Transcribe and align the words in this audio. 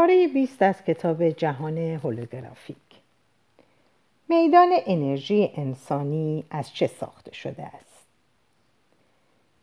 پاره 0.00 0.28
20 0.28 0.62
از 0.62 0.84
کتاب 0.84 1.28
جهان 1.28 1.78
هولوگرافیک. 1.78 2.76
میدان 4.28 4.68
انرژی 4.86 5.50
انسانی 5.56 6.44
از 6.50 6.74
چه 6.74 6.86
ساخته 6.86 7.34
شده 7.34 7.62
است؟ 7.62 8.04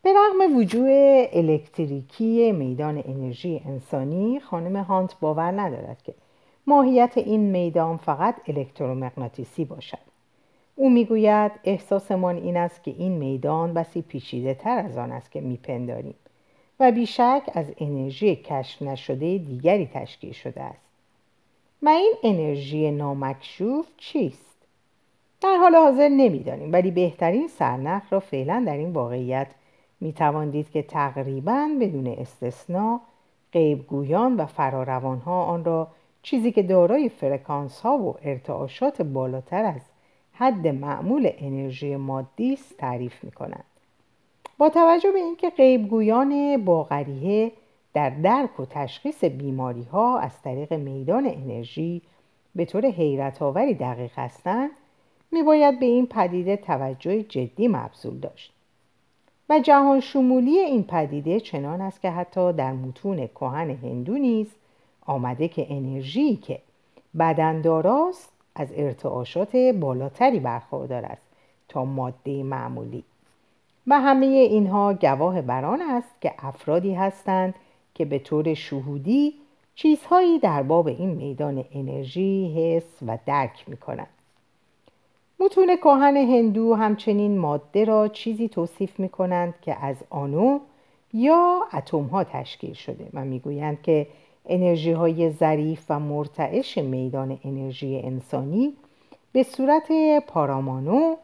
به 0.02 0.10
رغم 0.10 0.56
وجود 0.56 0.86
الکتریکی 1.32 2.52
میدان 2.52 3.02
انرژی 3.06 3.62
انسانی 3.66 4.40
خانم 4.40 4.76
هانت 4.76 5.20
باور 5.20 5.60
ندارد 5.60 6.02
که 6.02 6.14
ماهیت 6.66 7.12
این 7.16 7.40
میدان 7.40 7.96
فقط 7.96 8.34
الکترومغناطیسی 8.48 9.64
باشد. 9.64 9.98
او 10.76 10.90
می‌گوید 10.90 11.52
احساسمان 11.64 12.36
این 12.36 12.56
است 12.56 12.84
که 12.84 12.90
این 12.90 13.12
میدان 13.12 13.74
بسی 13.74 14.02
پیچیده 14.02 14.54
تر 14.54 14.78
از 14.78 14.98
آن 14.98 15.12
است 15.12 15.30
که 15.30 15.40
میپنداریم. 15.40 16.14
و 16.80 16.92
بیشک 16.92 17.42
از 17.54 17.72
انرژی 17.78 18.36
کشف 18.36 18.82
نشده 18.82 19.38
دیگری 19.38 19.86
تشکیل 19.86 20.32
شده 20.32 20.62
است 20.62 20.88
و 21.82 21.88
این 21.88 22.14
انرژی 22.22 22.90
نامکشوف 22.90 23.86
چیست؟ 23.96 24.56
در 25.40 25.56
حال 25.56 25.74
حاضر 25.74 26.08
نمی‌دانیم 26.08 26.72
ولی 26.72 26.90
بهترین 26.90 27.48
سرنخ 27.48 28.12
را 28.12 28.20
فعلا 28.20 28.64
در 28.66 28.76
این 28.76 28.92
واقعیت 28.92 29.48
می‌توان 30.00 30.50
دید 30.50 30.70
که 30.70 30.82
تقریبا 30.82 31.68
بدون 31.80 32.06
استثنا 32.06 33.00
غیبگویان 33.52 34.36
و 34.36 34.46
فراروانها 34.46 35.44
آن 35.44 35.64
را 35.64 35.88
چیزی 36.22 36.52
که 36.52 36.62
دارای 36.62 37.08
فرکانس 37.08 37.80
ها 37.80 37.98
و 37.98 38.16
ارتعاشات 38.22 39.02
بالاتر 39.02 39.64
از 39.64 39.80
حد 40.32 40.66
معمول 40.68 41.30
انرژی 41.38 41.96
مادی 41.96 42.52
است 42.52 42.76
تعریف 42.76 43.24
می 43.24 43.30
کنند. 43.30 43.64
با 44.58 44.68
توجه 44.68 45.12
به 45.12 45.18
اینکه 45.18 45.50
غیبگویان 45.50 46.64
باغریه 46.64 47.52
در 47.94 48.10
درک 48.10 48.60
و 48.60 48.64
تشخیص 48.64 49.24
بیماری 49.24 49.82
ها 49.82 50.18
از 50.18 50.42
طریق 50.42 50.72
میدان 50.72 51.26
انرژی 51.26 52.02
به 52.54 52.64
طور 52.64 52.86
حیرت 52.86 53.42
آوری 53.42 53.74
دقیق 53.74 54.18
هستند 54.18 54.70
می 55.32 55.42
باید 55.42 55.80
به 55.80 55.86
این 55.86 56.06
پدیده 56.06 56.56
توجه 56.56 57.22
جدی 57.22 57.68
مبذول 57.68 58.18
داشت. 58.18 58.52
و 59.48 59.60
جهان 59.60 60.00
شمولی 60.00 60.58
این 60.58 60.82
پدیده 60.82 61.40
چنان 61.40 61.80
است 61.80 62.00
که 62.00 62.10
حتی 62.10 62.52
در 62.52 62.72
متون 62.72 63.26
کهن 63.26 63.70
هندو 63.70 64.18
نیز 64.18 64.46
آمده 65.06 65.48
که 65.48 65.66
انرژی 65.70 66.36
که 66.36 66.58
بدن 67.18 67.60
داراست 67.60 68.32
از 68.54 68.68
ارتعاشات 68.76 69.56
بالاتری 69.56 70.40
برخوردار 70.40 71.04
است 71.04 71.26
تا 71.68 71.84
ماده 71.84 72.42
معمولی. 72.42 73.04
و 73.88 74.00
همه 74.00 74.26
اینها 74.26 74.94
گواه 74.94 75.42
بر 75.42 75.64
آن 75.64 75.82
است 75.82 76.20
که 76.20 76.32
افرادی 76.38 76.94
هستند 76.94 77.54
که 77.94 78.04
به 78.04 78.18
طور 78.18 78.54
شهودی 78.54 79.34
چیزهایی 79.74 80.38
در 80.38 80.62
باب 80.62 80.86
این 80.86 81.10
میدان 81.10 81.64
انرژی 81.72 82.54
حس 82.56 83.02
و 83.06 83.18
درک 83.26 83.64
می 83.66 83.76
کنند. 83.76 84.08
متون 85.40 85.76
کهن 85.76 86.16
هندو 86.16 86.74
همچنین 86.74 87.38
ماده 87.38 87.84
را 87.84 88.08
چیزی 88.08 88.48
توصیف 88.48 89.00
می 89.00 89.08
کنند 89.08 89.54
که 89.62 89.84
از 89.84 89.96
آنو 90.10 90.58
یا 91.12 91.60
اتم 91.72 92.02
ها 92.02 92.24
تشکیل 92.24 92.72
شده 92.72 93.08
و 93.14 93.24
می‌گویند 93.24 93.82
که 93.82 94.06
انرژی 94.46 94.92
های 94.92 95.30
ظریف 95.30 95.84
و 95.88 96.00
مرتعش 96.00 96.78
میدان 96.78 97.38
انرژی 97.44 98.00
انسانی 98.04 98.72
به 99.32 99.42
صورت 99.42 99.92
پارامانو 100.26 101.16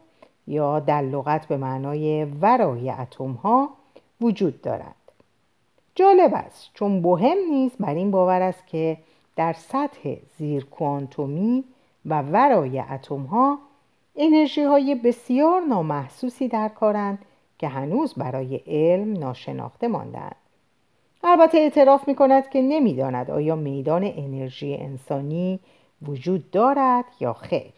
یا 0.47 0.79
در 0.79 1.01
لغت 1.01 1.47
به 1.47 1.57
معنای 1.57 2.25
ورای 2.25 2.89
اتم 2.89 3.31
ها 3.31 3.69
وجود 4.21 4.61
دارد. 4.61 4.95
جالب 5.95 6.31
است 6.33 6.69
چون 6.73 7.01
بهم 7.01 7.37
نیز 7.51 7.71
بر 7.79 7.93
این 7.93 8.11
باور 8.11 8.41
است 8.41 8.67
که 8.67 8.97
در 9.35 9.53
سطح 9.53 10.15
زیر 10.37 10.65
کوانتومی 10.65 11.63
و 12.05 12.21
ورای 12.21 12.79
اتم 12.79 13.21
ها 13.21 13.59
انرژی 14.15 14.63
های 14.63 14.95
بسیار 14.95 15.61
نامحسوسی 15.61 16.47
در 16.47 16.69
کارند 16.69 17.19
که 17.59 17.67
هنوز 17.67 18.13
برای 18.13 18.61
علم 18.67 19.13
ناشناخته 19.17 19.87
ماندند 19.87 20.35
البته 21.23 21.57
اعتراف 21.57 22.07
می 22.07 22.15
کند 22.15 22.49
که 22.49 22.61
نمی‌داند 22.61 23.31
آیا 23.31 23.55
میدان 23.55 24.03
انرژی 24.03 24.75
انسانی 24.75 25.59
وجود 26.01 26.51
دارد 26.51 27.05
یا 27.19 27.33
خیر. 27.33 27.73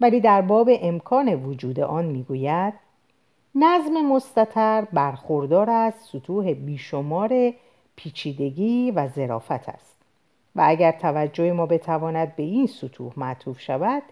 ولی 0.00 0.20
در 0.20 0.40
باب 0.40 0.70
امکان 0.72 1.34
وجود 1.34 1.80
آن 1.80 2.04
می‌گوید 2.04 2.74
نظم 3.54 4.06
مستطر 4.06 4.86
برخوردار 4.92 5.70
از 5.70 5.94
سطوح 5.94 6.52
بیشمار 6.52 7.52
پیچیدگی 7.96 8.90
و 8.90 9.08
ظرافت 9.08 9.68
است. 9.68 9.96
و 10.56 10.62
اگر 10.64 10.92
توجه 10.92 11.52
ما 11.52 11.66
بتواند 11.66 12.36
به 12.36 12.42
این 12.42 12.66
سطوح 12.66 13.12
معطوف 13.16 13.60
شود 13.60 14.02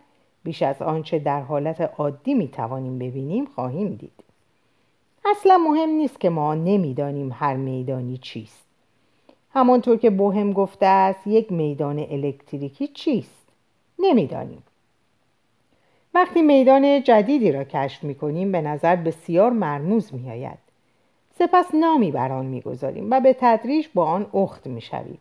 بیش 0.44 0.62
از 0.62 0.82
آنچه 0.82 1.18
در 1.18 1.40
حالت 1.40 1.80
عادی 1.80 2.34
می‌توانیم 2.34 2.98
ببینیم 2.98 3.44
خواهیم 3.44 3.94
دید. 3.94 4.24
اصلا 5.24 5.58
مهم 5.58 5.88
نیست 5.88 6.20
که 6.20 6.30
ما 6.30 6.54
نمی‌دانیم 6.54 7.32
هر 7.34 7.56
میدانی 7.56 8.18
چیست. 8.18 8.66
همانطور 9.54 9.96
که 9.96 10.10
بوهم 10.10 10.52
گفته 10.52 10.86
است 10.86 11.26
یک 11.26 11.52
میدان 11.52 11.98
الکتریکی 11.98 12.86
چیست؟ 12.86 13.48
نمی‌دانیم. 13.98 14.62
وقتی 16.16 16.42
میدان 16.42 17.02
جدیدی 17.02 17.52
را 17.52 17.64
کشف 17.64 18.04
می 18.04 18.14
کنیم 18.14 18.52
به 18.52 18.60
نظر 18.60 18.96
بسیار 18.96 19.50
مرموز 19.50 20.14
می 20.14 20.30
آید. 20.30 20.58
سپس 21.38 21.74
نامی 21.74 22.10
بر 22.10 22.32
آن 22.32 22.46
می 22.46 22.60
گذاریم 22.60 23.10
و 23.10 23.20
به 23.20 23.36
تدریج 23.40 23.86
با 23.94 24.04
آن 24.04 24.26
اخت 24.34 24.66
می 24.66 24.80
شویم. 24.80 25.18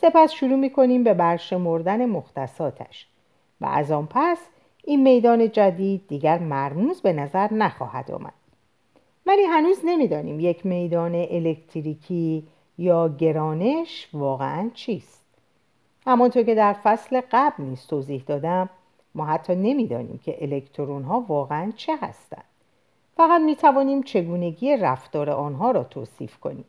سپس 0.00 0.32
شروع 0.32 0.56
می 0.56 0.70
کنیم 0.70 1.04
به 1.04 1.14
برشمردن 1.14 2.06
مختصاتش 2.06 3.06
و 3.60 3.66
از 3.66 3.90
آن 3.90 4.08
پس 4.10 4.38
این 4.84 5.02
میدان 5.02 5.50
جدید 5.50 6.08
دیگر 6.08 6.38
مرموز 6.38 7.00
به 7.00 7.12
نظر 7.12 7.54
نخواهد 7.54 8.10
آمد. 8.10 8.34
ولی 9.26 9.42
هنوز 9.42 9.80
نمی‌دانیم 9.84 10.40
یک 10.40 10.66
میدان 10.66 11.14
الکتریکی 11.14 12.46
یا 12.78 13.08
گرانش 13.08 14.08
واقعا 14.12 14.70
چیست. 14.74 15.24
همانطور 16.06 16.42
که 16.42 16.54
در 16.54 16.72
فصل 16.72 17.20
قبل 17.32 17.64
نیز 17.64 17.86
توضیح 17.86 18.22
دادم 18.26 18.70
ما 19.18 19.26
حتی 19.26 19.54
نمی‌دانیم 19.54 20.20
که 20.24 20.36
الکترون 20.40 21.02
ها 21.02 21.20
واقعا 21.28 21.72
چه 21.76 21.96
هستند. 21.96 22.44
فقط 23.16 23.40
می 23.40 23.56
توانیم 23.56 24.02
چگونگی 24.02 24.76
رفتار 24.76 25.30
آنها 25.30 25.70
را 25.70 25.84
توصیف 25.84 26.36
کنیم. 26.36 26.64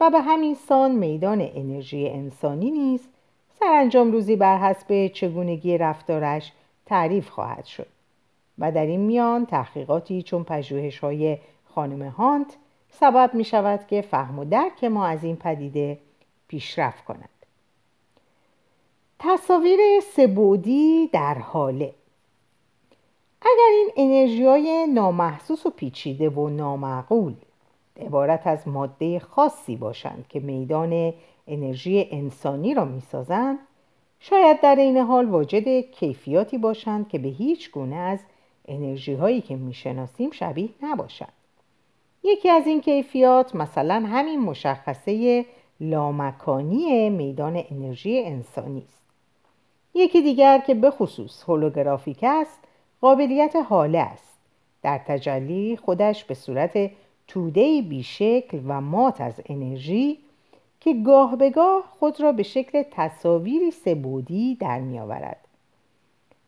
و 0.00 0.10
به 0.10 0.20
همین 0.20 0.54
سان 0.54 0.90
میدان 0.90 1.50
انرژی 1.54 2.08
انسانی 2.08 2.70
نیز 2.70 3.08
سرانجام 3.60 4.12
روزی 4.12 4.36
بر 4.36 4.58
حسب 4.58 5.06
چگونگی 5.06 5.78
رفتارش 5.78 6.52
تعریف 6.86 7.28
خواهد 7.28 7.64
شد. 7.64 7.86
و 8.58 8.72
در 8.72 8.86
این 8.86 9.00
میان 9.00 9.46
تحقیقاتی 9.46 10.22
چون 10.22 10.44
پژوهش 10.44 10.98
های 10.98 11.38
خانم 11.64 12.08
هانت 12.08 12.56
سبب 12.90 13.34
می 13.34 13.44
شود 13.44 13.86
که 13.86 14.00
فهم 14.00 14.38
و 14.38 14.44
درک 14.44 14.84
ما 14.84 15.06
از 15.06 15.24
این 15.24 15.36
پدیده 15.36 15.98
پیشرفت 16.48 17.04
کند 17.04 17.28
تصاویر 19.24 19.78
سبودی 20.00 21.10
در 21.12 21.34
حاله. 21.34 21.94
اگر 23.40 23.70
این 23.70 23.90
انرژی 23.96 24.44
های 24.44 24.86
نامحسوس 24.86 25.66
و 25.66 25.70
پیچیده 25.70 26.28
و 26.28 26.48
نامعقول 26.48 27.34
عبارت 28.00 28.46
از 28.46 28.68
ماده 28.68 29.18
خاصی 29.18 29.76
باشند 29.76 30.26
که 30.28 30.40
میدان 30.40 31.14
انرژی 31.48 32.08
انسانی 32.10 32.74
را 32.74 32.84
می‌سازند 32.84 33.58
شاید 34.20 34.60
در 34.60 34.76
این 34.76 34.96
حال 34.96 35.26
واجد 35.26 35.80
کیفیاتی 35.80 36.58
باشند 36.58 37.08
که 37.08 37.18
به 37.18 37.28
هیچ 37.28 37.70
گونه 37.70 37.96
از 37.96 38.18
انرژی 38.68 39.14
هایی 39.14 39.40
که 39.40 39.56
می‌شناسیم 39.56 40.30
شبیه 40.30 40.68
نباشند. 40.82 41.32
یکی 42.24 42.48
از 42.50 42.66
این 42.66 42.80
کیفیات 42.80 43.54
مثلا 43.54 44.04
همین 44.06 44.40
مشخصه 44.40 45.46
لامکانی 45.80 47.10
میدان 47.10 47.64
انرژی 47.70 48.18
انسانی 48.24 48.82
است. 48.88 49.01
یکی 49.94 50.22
دیگر 50.22 50.58
که 50.58 50.74
به 50.74 50.90
خصوص 50.90 51.42
هولوگرافیک 51.42 52.18
است 52.22 52.60
قابلیت 53.00 53.56
حاله 53.56 53.98
است 53.98 54.38
در 54.82 54.98
تجلی 54.98 55.76
خودش 55.76 56.24
به 56.24 56.34
صورت 56.34 56.90
توده 57.28 57.82
بیشکل 57.82 58.60
و 58.66 58.80
مات 58.80 59.20
از 59.20 59.40
انرژی 59.46 60.18
که 60.80 60.94
گاه 60.94 61.36
به 61.36 61.50
گاه 61.50 61.84
خود 61.98 62.20
را 62.20 62.32
به 62.32 62.42
شکل 62.42 62.82
تصاویری 62.90 63.70
سبودی 63.70 64.54
در 64.54 64.80
می 64.80 64.98
آورد. 64.98 65.36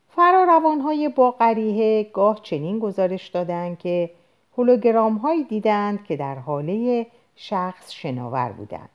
فراروانهای 0.09 1.09
با 1.09 1.31
قریه 1.31 2.11
گاه 2.13 2.41
چنین 2.43 2.79
گزارش 2.79 3.29
دادند 3.29 3.79
که 3.79 4.11
هولوگرام 4.57 5.17
هایی 5.17 5.45
دیدند 5.45 6.05
که 6.05 6.17
در 6.17 6.35
حاله 6.35 7.07
شخص 7.37 7.93
شناور 7.93 8.53
بودند. 8.53 8.89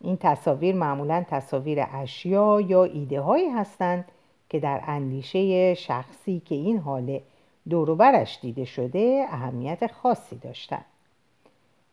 این 0.00 0.16
تصاویر 0.16 0.74
معمولا 0.74 1.24
تصاویر 1.28 1.86
اشیا 1.92 2.60
یا 2.60 2.84
ایده 2.84 3.20
هایی 3.20 3.48
هستند 3.48 4.04
که 4.48 4.60
در 4.60 4.80
اندیشه 4.86 5.74
شخصی 5.74 6.42
که 6.44 6.54
این 6.54 6.78
حاله 6.78 7.22
دوروبرش 7.68 8.38
دیده 8.42 8.64
شده 8.64 9.26
اهمیت 9.28 9.92
خاصی 9.92 10.36
داشتند. 10.36 10.84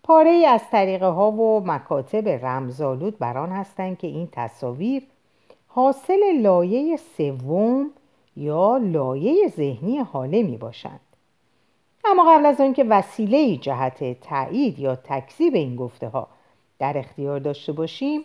پاره 0.03 0.29
ای 0.29 0.45
از 0.45 0.61
طریقه 0.71 1.05
ها 1.05 1.31
و 1.31 1.63
مکاتب 1.65 2.45
رمزالود 2.45 3.19
بران 3.19 3.50
هستند 3.50 3.97
که 3.97 4.07
این 4.07 4.29
تصاویر 4.31 5.03
حاصل 5.67 6.41
لایه 6.41 6.97
سوم 7.17 7.89
یا 8.38 8.77
لایه 8.77 9.47
ذهنی 9.47 9.97
حاله 9.97 10.44
می 10.44 10.57
باشند. 10.57 11.00
اما 12.05 12.23
قبل 12.33 12.45
از 12.45 12.61
آنکه 12.61 12.83
وسیله 12.83 13.57
جهت 13.57 14.21
تایید 14.21 14.79
یا 14.79 14.95
تکذیب 14.95 15.55
این 15.55 15.75
گفته 15.75 16.07
ها 16.07 16.27
در 16.83 16.97
اختیار 16.97 17.39
داشته 17.39 17.71
باشیم 17.71 18.21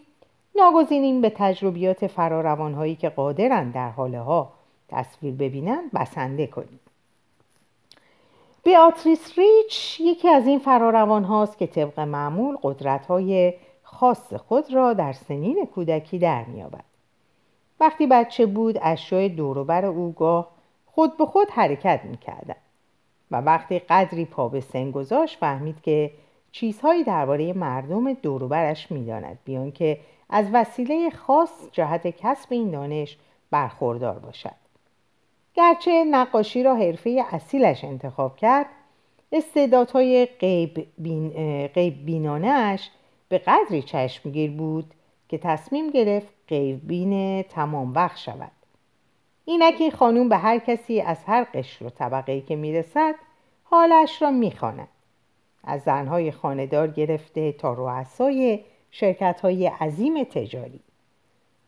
ناگزینیم 0.56 1.20
به 1.20 1.32
تجربیات 1.36 2.06
فراروانهایی 2.06 2.96
که 2.96 3.08
قادرند 3.08 3.74
در 3.74 3.90
حاله 3.90 4.20
ها 4.20 4.52
تصویر 4.88 5.34
ببینند 5.34 5.92
بسنده 5.94 6.46
کنیم 6.46 6.80
بیاتریس 8.64 9.38
ریچ 9.38 10.00
یکی 10.00 10.28
از 10.28 10.46
این 10.46 10.58
فراروان 10.58 11.24
هاست 11.24 11.58
که 11.58 11.66
طبق 11.66 12.00
معمول 12.00 12.56
قدرت 12.62 13.06
های 13.06 13.54
خاص 13.82 14.34
خود 14.34 14.74
را 14.74 14.92
در 14.92 15.12
سنین 15.12 15.66
کودکی 15.74 16.18
در 16.18 16.44
میابد. 16.44 16.84
وقتی 17.80 18.06
بچه 18.06 18.46
بود 18.46 18.78
اشیای 18.82 19.28
دوروبر 19.28 19.84
او 19.84 20.12
گاه 20.12 20.48
خود 20.86 21.16
به 21.16 21.26
خود 21.26 21.50
حرکت 21.50 22.00
می‌کردن 22.04 22.56
و 23.30 23.40
وقتی 23.40 23.78
قدری 23.78 24.24
پا 24.24 24.48
به 24.48 24.60
سن 24.60 24.90
گذاشت 24.90 25.38
فهمید 25.38 25.80
که 25.82 26.10
چیزهایی 26.52 27.04
درباره 27.04 27.52
مردم 27.52 28.12
دوروبرش 28.12 28.90
می‌داند 28.90 29.38
بیان 29.44 29.72
که 29.72 30.00
از 30.30 30.46
وسیله 30.52 31.10
خاص 31.10 31.50
جهت 31.72 32.06
کسب 32.06 32.46
این 32.50 32.70
دانش 32.70 33.16
برخوردار 33.50 34.18
باشد. 34.18 34.54
گرچه 35.54 36.04
نقاشی 36.04 36.62
را 36.62 36.74
حرفه 36.74 37.24
اصیلش 37.30 37.84
انتخاب 37.84 38.36
کرد 38.36 38.66
استعدادهای 39.32 40.26
غیب, 40.26 40.86
بین، 40.98 41.28
غیب 41.66 42.06
بینانش 42.06 42.90
به 43.28 43.38
قدری 43.38 43.82
چشمگیر 43.82 44.50
بود 44.50 44.94
که 45.28 45.38
تصمیم 45.38 45.90
گرفت 45.90 46.28
غیب 46.48 46.86
بین 46.86 47.42
تمام 47.42 47.92
وقت 47.94 48.16
شود. 48.16 48.50
اینک 49.44 49.94
خانوم 49.94 50.28
به 50.28 50.36
هر 50.36 50.58
کسی 50.58 51.00
از 51.00 51.24
هر 51.26 51.44
قشر 51.44 51.86
و 51.86 51.90
طبقه 51.90 52.40
که 52.40 52.56
می‌رسد 52.56 53.14
حالش 53.64 54.22
را 54.22 54.30
می‌خواند. 54.30 54.88
از 55.68 55.82
زنهای 55.82 56.30
خاندار 56.30 56.88
گرفته 56.88 57.52
تا 57.52 57.72
رؤسای 57.72 58.60
شرکت 58.90 59.40
های 59.40 59.66
عظیم 59.66 60.24
تجاری 60.24 60.80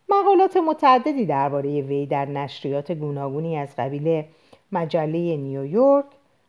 مقالات 0.09 0.57
متعددی 0.57 1.25
درباره 1.25 1.81
وی 1.81 2.05
در 2.05 2.25
نشریات 2.25 2.91
گوناگونی 2.91 3.57
از 3.57 3.75
قبیل 3.77 4.23
مجله 4.71 5.37
نیویورک، 5.37 6.05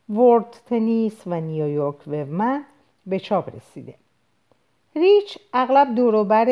ورد 0.08 0.56
تنیس 0.66 1.26
و 1.26 1.40
نیویورک 1.40 2.08
ومن 2.08 2.64
به 3.06 3.19
چاپ 3.19 3.56
رسیده. 3.56 3.94
ریچ 4.96 5.38
اغلب 5.52 5.94
دوروبر 5.94 6.46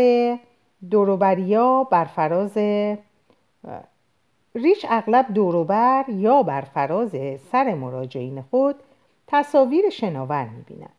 دوروبریا 0.90 1.84
بر 1.84 2.04
فراز 2.04 2.58
ریچ 4.54 4.86
اغلب 4.88 5.34
دوروبر 5.34 6.04
یا 6.08 6.42
بر 6.42 6.60
فراز 6.60 7.10
سر 7.52 7.74
مراجعین 7.74 8.42
خود 8.42 8.74
تصاویر 9.32 9.90
شناور 9.90 10.44
می‌بیند. 10.44 10.92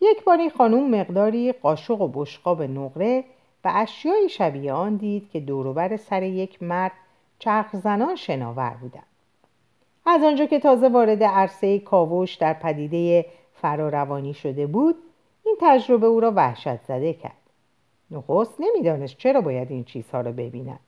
یک 0.00 0.24
باری 0.24 0.50
خانوم 0.50 0.90
مقداری 0.90 1.52
قاشق 1.52 2.00
و 2.00 2.08
بشقاب 2.08 2.62
نقره 2.62 3.24
و 3.64 3.72
اشیای 3.74 4.28
شبیه 4.28 4.72
آن 4.72 4.96
دید 4.96 5.30
که 5.30 5.40
دوروبر 5.40 5.96
سر 5.96 6.22
یک 6.22 6.62
مرد 6.62 6.92
چرخ 7.38 7.76
زنان 7.76 8.14
شناور 8.14 8.70
بودند. 8.80 9.02
از 10.06 10.22
آنجا 10.22 10.46
که 10.46 10.58
تازه 10.58 10.88
وارد 10.88 11.22
عرصه 11.22 11.78
کاوش 11.78 12.34
در 12.34 12.52
پدیده 12.52 13.26
فراروانی 13.54 14.34
شده 14.34 14.66
بود 14.66 14.94
این 15.44 15.56
تجربه 15.60 16.06
او 16.06 16.20
را 16.20 16.32
وحشت 16.36 16.82
زده 16.82 17.12
کرد. 17.12 17.32
نخست 18.10 18.54
نمی‌دانست 18.60 19.16
چرا 19.16 19.40
باید 19.40 19.70
این 19.70 19.84
چیزها 19.84 20.20
را 20.20 20.32
ببیند. 20.32 20.80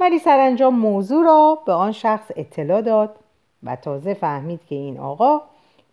ولی 0.00 0.18
سرانجام 0.18 0.74
موضوع 0.74 1.24
را 1.24 1.58
به 1.66 1.72
آن 1.72 1.92
شخص 1.92 2.30
اطلاع 2.36 2.80
داد 2.80 3.16
و 3.62 3.76
تازه 3.76 4.14
فهمید 4.14 4.64
که 4.66 4.74
این 4.74 4.98
آقا 4.98 5.40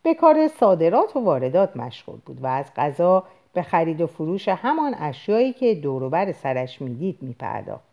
به 0.04 0.14
کار 0.14 0.48
صادرات 0.48 1.16
و 1.16 1.20
واردات 1.20 1.78
مشغول 1.78 2.20
بود 2.26 2.44
و 2.44 2.48
از 2.48 2.66
غذا 2.76 3.24
به 3.54 3.62
خرید 3.62 4.02
و 4.02 4.08
فروش 4.08 4.48
همان 4.48 4.96
اشیایی 5.00 5.54
که 5.54 5.76
دوروبر 5.76 6.32
سرش 6.32 6.82
می‌دید 6.82 7.18
میپرداخت. 7.22 7.92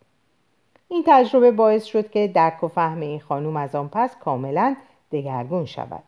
این 0.89 1.05
تجربه 1.07 1.51
باعث 1.51 1.85
شد 1.85 2.11
که 2.11 2.29
درک 2.29 2.65
و 2.65 2.69
فهم 2.69 3.01
این 3.01 3.21
خانوم 3.21 3.57
از 3.57 3.75
آن 3.75 3.89
پس 3.89 4.17
کاملا 4.17 4.77
دگرگون 5.13 5.65
شود. 5.65 6.03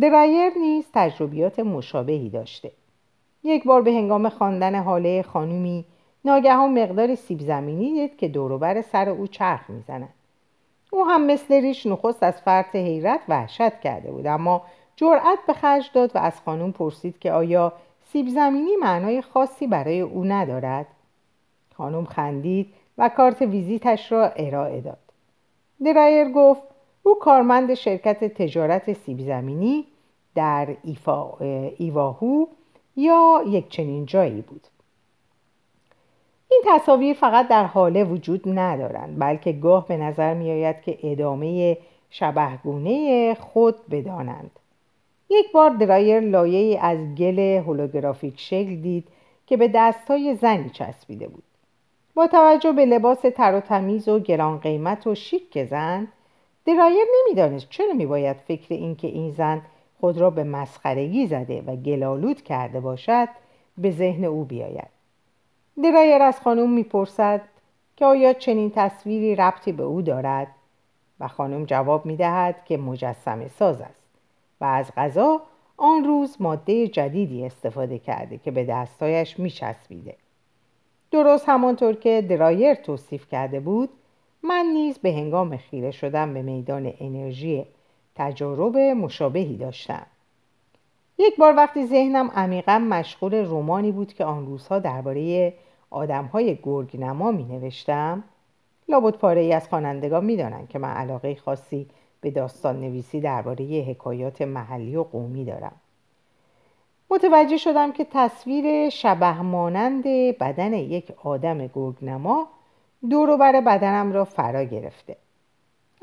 درایر 0.00 0.52
نیز 0.58 0.84
تجربیات 0.94 1.60
مشابهی 1.60 2.28
داشته. 2.28 2.70
یک 3.44 3.64
بار 3.64 3.82
به 3.82 3.90
هنگام 3.90 4.28
خواندن 4.28 4.82
حاله 4.82 5.22
خانومی 5.22 5.84
ناگهان 6.24 6.82
مقدار 6.82 7.14
سیب 7.14 7.40
زمینی 7.40 7.92
دید 7.92 8.16
که 8.16 8.28
دوروبر 8.28 8.82
سر 8.82 9.08
او 9.08 9.26
چرخ 9.26 9.70
می‌زند. 9.70 10.08
او 10.90 11.04
هم 11.06 11.26
مثل 11.26 11.54
ریش 11.54 11.86
نخست 11.86 12.22
از 12.22 12.40
فرط 12.40 12.76
حیرت 12.76 13.20
وحشت 13.28 13.80
کرده 13.80 14.10
بود 14.10 14.26
اما 14.26 14.62
جرأت 15.02 15.38
به 15.46 15.52
خرج 15.52 15.90
داد 15.94 16.16
و 16.16 16.18
از 16.18 16.40
خانوم 16.40 16.72
پرسید 16.72 17.18
که 17.18 17.32
آیا 17.32 17.72
سیب 18.12 18.28
زمینی 18.28 18.76
معنای 18.80 19.22
خاصی 19.22 19.66
برای 19.66 20.00
او 20.00 20.24
ندارد؟ 20.24 20.86
خانم 21.76 22.04
خندید 22.04 22.74
و 22.98 23.08
کارت 23.08 23.42
ویزیتش 23.42 24.12
را 24.12 24.28
ارائه 24.28 24.80
داد. 24.80 24.98
درایر 25.84 26.32
گفت 26.32 26.62
او 27.02 27.14
کارمند 27.14 27.74
شرکت 27.74 28.24
تجارت 28.24 28.92
سیب 28.92 29.20
زمینی 29.20 29.84
در 30.34 30.76
ایفا، 30.82 31.38
ایواهو 31.78 32.46
یا 32.96 33.44
یک 33.46 33.68
چنین 33.68 34.06
جایی 34.06 34.40
بود. 34.40 34.66
این 36.50 36.62
تصاویر 36.66 37.16
فقط 37.16 37.48
در 37.48 37.64
حاله 37.64 38.04
وجود 38.04 38.42
ندارند 38.46 39.18
بلکه 39.18 39.52
گاه 39.52 39.86
به 39.86 39.96
نظر 39.96 40.34
می 40.34 40.50
آید 40.50 40.82
که 40.82 40.98
ادامه 41.02 41.78
شبهگونه 42.10 43.34
خود 43.34 43.88
بدانند. 43.90 44.50
یک 45.32 45.52
بار 45.52 45.70
درایر 45.70 46.20
لایه 46.20 46.80
از 46.84 46.98
گل 47.14 47.38
هولوگرافیک 47.38 48.40
شکل 48.40 48.76
دید 48.76 49.08
که 49.46 49.56
به 49.56 49.68
دستای 49.74 50.34
زنی 50.34 50.70
چسبیده 50.70 51.28
بود. 51.28 51.42
با 52.14 52.26
توجه 52.26 52.72
به 52.72 52.86
لباس 52.86 53.20
تر 53.20 53.54
و 53.54 53.60
تمیز 53.60 54.08
و 54.08 54.20
گران 54.20 54.58
قیمت 54.58 55.06
و 55.06 55.14
شیک 55.14 55.64
زن 55.64 56.08
درایر 56.66 57.04
نمی‌دانست 57.20 57.66
چرا 57.70 57.92
میباید 57.92 58.36
فکر 58.36 58.74
اینکه 58.74 59.08
این 59.08 59.30
زن 59.30 59.62
خود 60.00 60.18
را 60.18 60.30
به 60.30 60.44
مسخرگی 60.44 61.26
زده 61.26 61.62
و 61.66 61.76
گلالود 61.76 62.42
کرده 62.42 62.80
باشد 62.80 63.28
به 63.78 63.90
ذهن 63.90 64.24
او 64.24 64.44
بیاید. 64.44 64.88
درایر 65.82 66.22
از 66.22 66.40
خانم 66.40 66.70
می‌پرسد 66.70 67.40
که 67.96 68.04
آیا 68.04 68.32
چنین 68.32 68.72
تصویری 68.74 69.36
ربطی 69.36 69.72
به 69.72 69.82
او 69.82 70.02
دارد؟ 70.02 70.48
و 71.20 71.28
خانم 71.28 71.64
جواب 71.64 72.06
می‌دهد 72.06 72.64
که 72.64 72.76
مجسمه 72.76 73.48
ساز 73.48 73.80
است. 73.80 74.01
و 74.62 74.64
از 74.64 74.92
غذا 74.96 75.42
آن 75.76 76.04
روز 76.04 76.36
ماده 76.40 76.88
جدیدی 76.88 77.46
استفاده 77.46 77.98
کرده 77.98 78.38
که 78.38 78.50
به 78.50 78.64
دستایش 78.64 79.38
میچسبیده. 79.38 80.16
درست 81.10 81.48
همانطور 81.48 81.94
که 81.94 82.26
درایر 82.28 82.74
توصیف 82.74 83.28
کرده 83.28 83.60
بود 83.60 83.88
من 84.42 84.66
نیز 84.72 84.98
به 84.98 85.12
هنگام 85.12 85.56
خیره 85.56 85.90
شدن 85.90 86.34
به 86.34 86.42
میدان 86.42 86.92
انرژی 87.00 87.66
تجارب 88.14 88.76
مشابهی 88.76 89.56
داشتم. 89.56 90.06
یک 91.18 91.36
بار 91.36 91.56
وقتی 91.56 91.86
ذهنم 91.86 92.30
عمیقا 92.34 92.78
مشغول 92.78 93.34
رومانی 93.34 93.92
بود 93.92 94.12
که 94.12 94.24
آن 94.24 94.46
روزها 94.46 94.78
درباره 94.78 95.54
آدمهای 95.90 96.58
گرگنما 96.62 97.32
می 97.32 97.44
نوشتم 97.44 98.24
لابد 98.88 99.14
پاره 99.14 99.40
ای 99.40 99.52
از 99.52 99.68
خوانندگان 99.68 100.24
می‌دانند 100.24 100.68
که 100.68 100.78
من 100.78 100.90
علاقه 100.90 101.34
خاصی 101.34 101.86
به 102.22 102.30
داستان 102.30 102.80
نویسی 102.80 103.20
درباره 103.20 103.64
حکایات 103.64 104.42
محلی 104.42 104.96
و 104.96 105.02
قومی 105.02 105.44
دارم. 105.44 105.72
متوجه 107.10 107.56
شدم 107.56 107.92
که 107.92 108.06
تصویر 108.10 108.88
شبه 108.88 109.40
مانند 109.40 110.04
بدن 110.40 110.72
یک 110.72 111.12
آدم 111.24 111.66
گرگنما 111.66 112.48
دور 113.10 113.36
بر 113.36 113.60
بدنم 113.60 114.12
را 114.12 114.24
فرا 114.24 114.64
گرفته. 114.64 115.16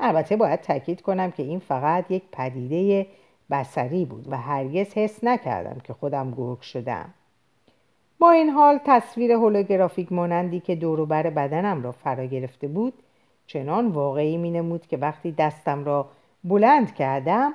البته 0.00 0.36
باید 0.36 0.60
تاکید 0.60 1.02
کنم 1.02 1.30
که 1.30 1.42
این 1.42 1.58
فقط 1.58 2.10
یک 2.10 2.22
پدیده 2.32 3.06
بسری 3.50 4.04
بود 4.04 4.26
و 4.30 4.36
هرگز 4.36 4.94
حس 4.94 5.24
نکردم 5.24 5.80
که 5.84 5.92
خودم 5.92 6.30
گرگ 6.30 6.60
شدم. 6.60 7.14
با 8.18 8.30
این 8.30 8.50
حال 8.50 8.78
تصویر 8.84 9.32
هولوگرافیک 9.32 10.12
مانندی 10.12 10.60
که 10.60 10.76
بر 11.08 11.30
بدنم 11.30 11.82
را 11.82 11.92
فرا 11.92 12.24
گرفته 12.24 12.68
بود 12.68 12.92
چنان 13.52 13.88
واقعی 13.88 14.36
می 14.36 14.50
نمود 14.50 14.86
که 14.86 14.96
وقتی 14.96 15.32
دستم 15.32 15.84
را 15.84 16.08
بلند 16.44 16.94
کردم 16.94 17.54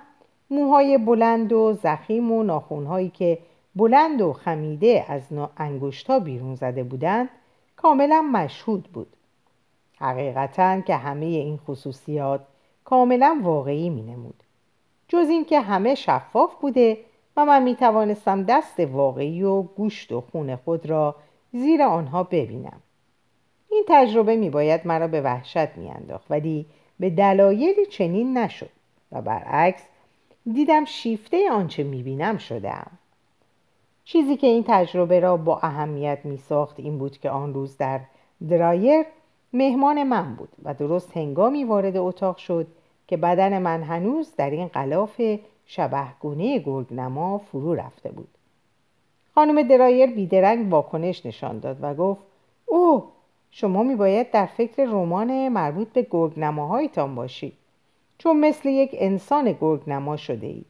موهای 0.49 0.97
بلند 0.97 1.53
و 1.53 1.73
زخیم 1.73 2.31
و 2.31 2.43
ناخونهایی 2.43 3.09
که 3.09 3.39
بلند 3.75 4.21
و 4.21 4.33
خمیده 4.33 5.05
از 5.09 5.21
انگشتا 5.57 6.19
بیرون 6.19 6.55
زده 6.55 6.83
بودند 6.83 7.29
کاملا 7.75 8.21
مشهود 8.21 8.83
بود. 8.83 9.07
حقیقتا 9.99 10.81
که 10.81 10.95
همه 10.95 11.25
این 11.25 11.57
خصوصیات 11.57 12.41
کاملا 12.83 13.39
واقعی 13.43 13.89
می 13.89 14.01
نمود. 14.01 14.43
جز 15.07 15.29
اینکه 15.29 15.59
همه 15.59 15.95
شفاف 15.95 16.55
بوده 16.61 16.97
و 17.37 17.45
من 17.45 17.63
می 17.63 17.75
توانستم 17.75 18.43
دست 18.43 18.79
واقعی 18.79 19.43
و 19.43 19.61
گوشت 19.61 20.11
و 20.11 20.21
خون 20.21 20.55
خود 20.55 20.85
را 20.85 21.15
زیر 21.51 21.83
آنها 21.83 22.23
ببینم. 22.23 22.81
این 23.75 23.83
تجربه 23.87 24.35
می 24.35 24.49
باید 24.49 24.87
مرا 24.87 25.07
به 25.07 25.21
وحشت 25.21 25.77
می 25.77 25.89
انداخت 25.89 26.31
ولی 26.31 26.65
به 26.99 27.09
دلایلی 27.09 27.85
چنین 27.85 28.37
نشد 28.37 28.69
و 29.11 29.21
برعکس 29.21 29.81
دیدم 30.53 30.85
شیفته 30.85 31.51
آنچه 31.51 31.83
می 31.83 32.03
بینم 32.03 32.37
شدم 32.37 32.91
چیزی 34.05 34.37
که 34.37 34.47
این 34.47 34.63
تجربه 34.67 35.19
را 35.19 35.37
با 35.37 35.59
اهمیت 35.63 36.19
می 36.23 36.37
ساخت 36.37 36.79
این 36.79 36.97
بود 36.97 37.17
که 37.17 37.29
آن 37.29 37.53
روز 37.53 37.77
در 37.77 37.99
درایر 38.49 39.05
مهمان 39.53 40.03
من 40.03 40.35
بود 40.35 40.49
و 40.63 40.73
درست 40.73 41.17
هنگامی 41.17 41.63
وارد 41.63 41.97
اتاق 41.97 42.37
شد 42.37 42.67
که 43.07 43.17
بدن 43.17 43.61
من 43.61 43.83
هنوز 43.83 44.35
در 44.37 44.49
این 44.49 44.67
قلاف 44.67 45.21
شبهگونه 45.65 46.59
گرگنما 46.59 47.37
فرو 47.37 47.75
رفته 47.75 48.11
بود. 48.11 48.27
خانم 49.35 49.67
درایر 49.67 50.09
بیدرنگ 50.09 50.71
واکنش 50.73 51.25
نشان 51.25 51.59
داد 51.59 51.77
و 51.81 51.93
گفت 51.93 52.23
او 52.65 53.03
شما 53.57 53.83
میباید 53.83 54.31
در 54.31 54.45
فکر 54.45 54.83
رمان 54.83 55.49
مربوط 55.49 55.87
به 55.87 56.07
گرگنماهایتان 56.11 57.15
باشید 57.15 57.53
چون 58.17 58.39
مثل 58.39 58.69
یک 58.69 58.89
انسان 58.93 59.51
گرگنما 59.61 60.17
شده 60.17 60.47
اید 60.47 60.65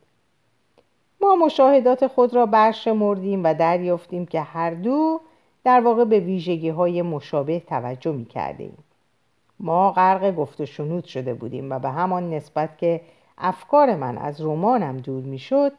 ما 1.21 1.35
مشاهدات 1.35 2.07
خود 2.07 2.35
را 2.35 2.45
برشمردیم 2.45 3.43
و 3.43 3.53
دریافتیم 3.53 4.25
که 4.25 4.41
هر 4.41 4.71
دو 4.71 5.21
در 5.63 5.81
واقع 5.81 6.05
به 6.05 6.19
ویژگی 6.19 6.69
های 6.69 7.01
مشابه 7.01 7.59
توجه 7.59 8.11
می 8.11 8.25
کردیم. 8.25 8.77
ما 9.59 9.91
غرق 9.91 10.35
گفت 10.35 10.61
و 10.61 10.65
شنود 10.65 11.05
شده 11.05 11.33
بودیم 11.33 11.71
و 11.71 11.79
به 11.79 11.89
همان 11.89 12.29
نسبت 12.29 12.77
که 12.77 13.01
افکار 13.37 13.95
من 13.95 14.17
از 14.17 14.41
رمانم 14.41 14.97
دور 14.97 15.23
می 15.23 15.39
شد 15.39 15.71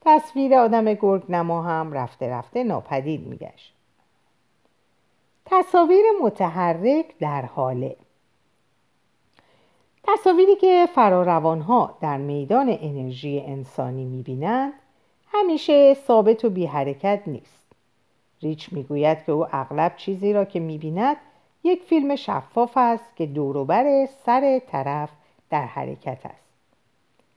تصویر 0.00 0.54
آدم 0.54 0.94
گرگ 0.94 1.24
نما 1.28 1.62
هم 1.62 1.92
رفته 1.92 2.28
رفته 2.28 2.64
ناپدید 2.64 3.26
می 3.26 3.36
گشت. 3.36 3.81
تصاویر 5.54 6.04
متحرک 6.22 7.18
در 7.18 7.42
حاله 7.44 7.96
تصاویری 10.04 10.56
که 10.56 10.88
فراروانها 10.94 11.98
در 12.00 12.16
میدان 12.16 12.78
انرژی 12.80 13.40
انسانی 13.40 14.04
می 14.04 14.22
بینند 14.22 14.72
همیشه 15.32 15.94
ثابت 15.94 16.44
و 16.44 16.50
بی 16.50 16.66
حرکت 16.66 17.22
نیست. 17.26 17.66
ریچ 18.42 18.72
می‌گوید 18.72 19.24
که 19.24 19.32
او 19.32 19.46
اغلب 19.52 19.96
چیزی 19.96 20.32
را 20.32 20.44
که 20.44 20.60
می‌بیند 20.60 21.16
یک 21.64 21.82
فیلم 21.82 22.16
شفاف 22.16 22.76
است 22.76 23.16
که 23.16 23.26
دوروبر 23.26 24.08
سر 24.26 24.60
طرف 24.66 25.10
در 25.50 25.66
حرکت 25.66 26.26
است. 26.26 26.44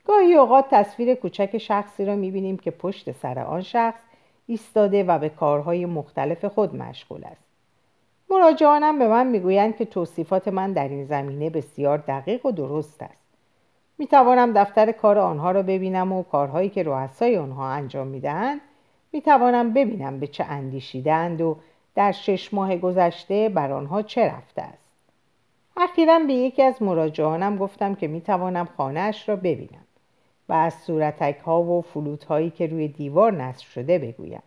گاهی 0.04 0.34
اوقات 0.34 0.64
تصویر 0.70 1.14
کوچک 1.14 1.58
شخصی 1.58 2.04
را 2.04 2.16
می‌بینیم 2.16 2.56
که 2.56 2.70
پشت 2.70 3.12
سر 3.12 3.38
آن 3.38 3.62
شخص 3.62 4.00
ایستاده 4.46 5.04
و 5.04 5.18
به 5.18 5.28
کارهای 5.28 5.86
مختلف 5.86 6.44
خود 6.44 6.76
مشغول 6.76 7.24
است. 7.24 7.45
مراجعانم 8.30 8.98
به 8.98 9.08
من 9.08 9.26
می‌گویند 9.26 9.76
که 9.76 9.84
توصیفات 9.84 10.48
من 10.48 10.72
در 10.72 10.88
این 10.88 11.04
زمینه 11.04 11.50
بسیار 11.50 11.98
دقیق 11.98 12.46
و 12.46 12.52
درست 12.52 13.02
است. 13.02 13.26
می 13.98 14.06
توانم 14.06 14.52
دفتر 14.52 14.92
کار 14.92 15.18
آنها 15.18 15.50
را 15.50 15.62
ببینم 15.62 16.12
و 16.12 16.22
کارهایی 16.22 16.68
که 16.68 16.82
رؤسای 16.82 17.36
آنها 17.36 17.68
انجام 17.68 18.06
می 18.06 18.20
دهند 18.20 18.60
می 19.12 19.20
توانم 19.22 19.72
ببینم 19.72 20.20
به 20.20 20.26
چه 20.26 20.44
اندیشیدند 20.44 21.40
و 21.40 21.56
در 21.94 22.12
شش 22.12 22.54
ماه 22.54 22.76
گذشته 22.76 23.48
بر 23.48 23.72
آنها 23.72 24.02
چه 24.02 24.32
رفته 24.32 24.62
است. 24.62 24.92
اخیرا 25.76 26.18
به 26.18 26.32
یکی 26.32 26.62
از 26.62 26.82
مراجعانم 26.82 27.56
گفتم 27.56 27.94
که 27.94 28.08
می 28.08 28.20
توانم 28.20 28.68
خانهاش 28.76 29.28
را 29.28 29.36
ببینم 29.36 29.84
و 30.48 30.52
از 30.52 30.74
صورتک 30.74 31.38
ها 31.44 31.62
و 31.62 31.82
فلوت 31.82 32.24
هایی 32.24 32.50
که 32.50 32.66
روی 32.66 32.88
دیوار 32.88 33.32
نصب 33.32 33.66
شده 33.66 33.98
بگویم. 33.98 34.42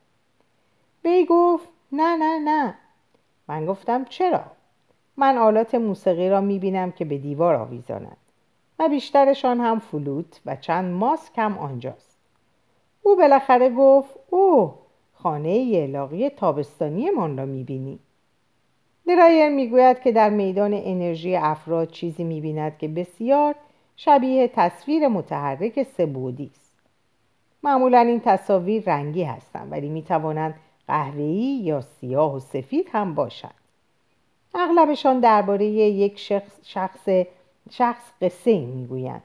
وی 1.05 1.25
گفت 1.29 1.69
نه 1.91 2.17
نه 2.17 2.39
نه 2.39 2.75
من 3.49 3.65
گفتم 3.65 4.05
چرا؟ 4.05 4.41
من 5.17 5.37
آلات 5.37 5.75
موسیقی 5.75 6.29
را 6.29 6.41
می 6.41 6.59
بینم 6.59 6.91
که 6.91 7.05
به 7.05 7.17
دیوار 7.17 7.55
آویزانند. 7.55 8.17
و 8.79 8.89
بیشترشان 8.89 9.59
هم 9.59 9.79
فلوت 9.79 10.41
و 10.45 10.55
چند 10.55 10.93
ماسک 10.93 11.33
هم 11.37 11.57
آنجاست 11.57 12.17
او 13.03 13.15
بالاخره 13.15 13.69
گفت 13.69 14.19
او 14.29 14.73
خانه 15.13 15.57
یلاقی 15.57 16.29
تابستانی 16.29 17.09
من 17.09 17.37
را 17.37 17.45
می‌بینی 17.45 17.99
درایر 19.07 19.49
می‌گوید 19.49 19.99
که 19.99 20.11
در 20.11 20.29
میدان 20.29 20.73
انرژی 20.73 21.35
افراد 21.35 21.89
چیزی 21.89 22.23
می‌بیند 22.23 22.77
که 22.77 22.87
بسیار 22.87 23.55
شبیه 23.95 24.47
تصویر 24.47 25.07
متحرک 25.07 25.83
سبودی 25.83 26.51
است 26.53 26.75
معمولا 27.63 27.99
این 27.99 28.19
تصاویر 28.19 28.83
رنگی 28.85 29.23
هستند 29.23 29.71
ولی 29.71 29.89
می‌توانند 29.89 30.55
قهوه‌ای 30.89 31.59
یا 31.63 31.81
سیاه 31.81 32.35
و 32.35 32.39
سفید 32.39 32.89
هم 32.91 33.15
باشند 33.15 33.53
اغلبشان 34.55 35.19
درباره 35.19 35.65
یک 35.65 36.19
شخص, 36.19 36.51
شخص 36.63 37.09
شخص 37.69 38.03
قصه 38.21 38.59
می‌گویند 38.59 39.23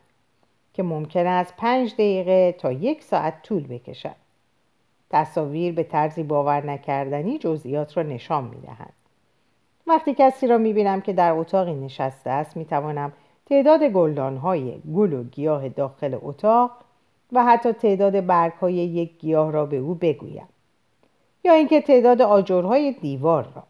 که 0.75 0.83
ممکن 0.83 1.27
است 1.27 1.55
پنج 1.57 1.95
دقیقه 1.95 2.55
تا 2.59 2.73
یک 2.73 3.03
ساعت 3.03 3.43
طول 3.43 3.67
بکشد. 3.67 4.17
تصاویر 5.11 5.75
به 5.75 5.83
طرزی 5.83 6.23
باور 6.23 6.67
نکردنی 6.67 7.39
جزئیات 7.39 7.97
را 7.97 8.03
نشان 8.03 8.45
می‌دهند. 8.45 8.93
وقتی 9.87 10.15
کسی 10.15 10.47
را 10.47 10.59
می‌بینم 10.59 11.01
که 11.01 11.13
در 11.13 11.33
اتاقی 11.33 11.75
نشسته 11.75 12.31
است 12.31 12.57
می‌توانم 12.57 13.13
تعداد 13.47 13.83
گلدانهای 13.83 14.81
گل 14.95 15.13
و 15.13 15.25
گیاه 15.25 15.69
داخل 15.69 16.19
اتاق 16.23 16.71
و 17.33 17.45
حتی 17.45 17.73
تعداد 17.73 18.27
برگهای 18.27 18.75
یک 18.75 19.19
گیاه 19.19 19.53
را 19.53 19.67
به 19.67 19.77
او 19.77 19.95
بگویم. 19.95 20.49
یا 21.45 21.53
اینکه 21.53 21.81
تعداد 21.81 22.23
آجرهای 22.23 22.93
دیوار 22.93 23.49
را. 23.55 23.63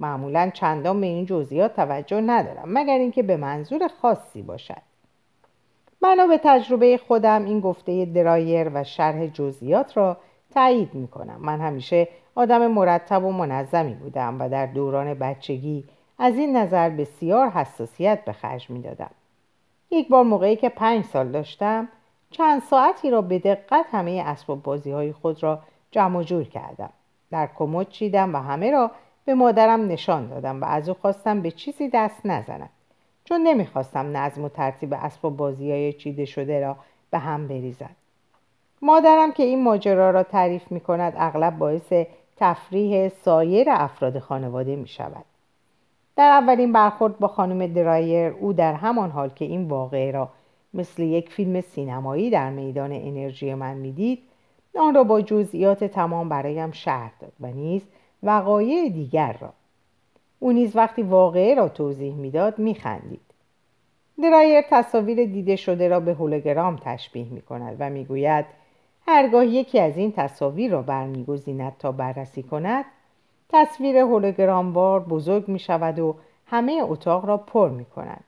معمولا 0.00 0.50
چندان 0.54 1.00
به 1.00 1.06
این 1.06 1.26
جزئیات 1.26 1.76
توجه 1.76 2.20
ندارم 2.20 2.64
مگر 2.66 2.98
اینکه 2.98 3.22
به 3.22 3.36
منظور 3.36 3.88
خاصی 4.02 4.42
باشد. 4.42 4.82
بنا 6.00 6.26
به 6.26 6.40
تجربه 6.44 7.00
خودم 7.08 7.44
این 7.44 7.60
گفته 7.60 8.04
درایر 8.04 8.70
و 8.74 8.84
شرح 8.84 9.26
جزئیات 9.26 9.96
را 9.96 10.16
تایید 10.54 10.94
می 10.94 11.08
کنم 11.08 11.38
من 11.40 11.60
همیشه 11.60 12.08
آدم 12.34 12.66
مرتب 12.66 13.24
و 13.24 13.32
منظمی 13.32 13.94
بودم 13.94 14.40
و 14.40 14.48
در 14.48 14.66
دوران 14.66 15.14
بچگی 15.14 15.84
از 16.18 16.34
این 16.34 16.56
نظر 16.56 16.90
بسیار 16.90 17.48
حساسیت 17.48 18.24
به 18.24 18.32
خرج 18.32 18.70
می 18.70 18.82
دادم. 18.82 19.10
یک 19.90 20.08
بار 20.08 20.24
موقعی 20.24 20.56
که 20.56 20.68
پنج 20.68 21.04
سال 21.04 21.28
داشتم 21.28 21.88
چند 22.30 22.62
ساعتی 22.62 23.10
را 23.10 23.22
به 23.22 23.38
دقت 23.38 23.86
همه 23.92 24.22
اسباب 24.26 24.62
بازی 24.62 24.90
های 24.90 25.12
خود 25.12 25.42
را 25.42 25.58
جمع 25.90 26.22
جور 26.22 26.44
کردم. 26.44 26.90
در 27.30 27.48
کمد 27.58 27.88
چیدم 27.88 28.34
و 28.34 28.38
همه 28.38 28.70
را 28.70 28.90
به 29.24 29.34
مادرم 29.34 29.86
نشان 29.86 30.28
دادم 30.28 30.60
و 30.60 30.64
از 30.64 30.88
او 30.88 30.94
خواستم 30.94 31.40
به 31.40 31.50
چیزی 31.50 31.88
دست 31.88 32.26
نزند 32.26 32.70
چون 33.24 33.40
نمی‌خواستم 33.40 34.16
نظم 34.16 34.44
و 34.44 34.48
ترتیب 34.48 34.94
اسب 34.94 35.24
و 35.24 35.30
بازی 35.30 35.70
های 35.70 35.92
چیده 35.92 36.24
شده 36.24 36.60
را 36.60 36.76
به 37.10 37.18
هم 37.18 37.48
بریزد 37.48 37.96
مادرم 38.82 39.32
که 39.32 39.42
این 39.42 39.62
ماجرا 39.62 40.10
را 40.10 40.22
تعریف 40.22 40.72
می 40.72 40.80
کند 40.80 41.12
اغلب 41.16 41.58
باعث 41.58 41.92
تفریح 42.36 43.08
سایر 43.08 43.70
افراد 43.70 44.18
خانواده 44.18 44.76
می 44.76 44.88
شود. 44.88 45.24
در 46.16 46.30
اولین 46.30 46.72
برخورد 46.72 47.18
با 47.18 47.28
خانم 47.28 47.66
درایر 47.66 48.32
او 48.32 48.52
در 48.52 48.74
همان 48.74 49.10
حال 49.10 49.28
که 49.28 49.44
این 49.44 49.68
واقعه 49.68 50.10
را 50.10 50.28
مثل 50.74 51.02
یک 51.02 51.30
فیلم 51.30 51.60
سینمایی 51.60 52.30
در 52.30 52.50
میدان 52.50 52.92
انرژی 52.92 53.54
من 53.54 53.74
می‌دید 53.74 54.22
آن 54.78 54.94
را 54.94 55.04
با 55.04 55.20
جزئیات 55.20 55.84
تمام 55.84 56.28
برایم 56.28 56.70
شهر 56.70 57.12
داد 57.20 57.32
و 57.40 57.46
نیز 57.46 57.82
وقایع 58.22 58.88
دیگر 58.88 59.36
را 59.40 59.52
او 60.38 60.52
نیز 60.52 60.76
وقتی 60.76 61.02
واقعه 61.02 61.54
را 61.54 61.68
توضیح 61.68 62.14
می‌داد 62.14 62.58
میخندید 62.58 63.20
درایر 64.22 64.64
تصاویر 64.70 65.24
دیده 65.24 65.56
شده 65.56 65.88
را 65.88 66.00
به 66.00 66.14
هولوگرام 66.14 66.76
تشبیه 66.84 67.26
می 67.30 67.42
کند 67.42 67.76
و 67.78 67.90
می‌گوید 67.90 68.44
هرگاه 69.06 69.46
یکی 69.46 69.80
از 69.80 69.96
این 69.96 70.12
تصاویر 70.12 70.72
را 70.72 70.82
برمیگزیند 70.82 71.72
تا 71.78 71.92
بررسی 71.92 72.42
کند 72.42 72.84
تصویر 73.48 73.96
هولوگراموار 73.96 75.00
بزرگ 75.00 75.48
می 75.48 75.58
شود 75.58 75.98
و 75.98 76.16
همه 76.46 76.80
اتاق 76.82 77.24
را 77.24 77.36
پر 77.36 77.68
می 77.68 77.84
کند. 77.84 78.24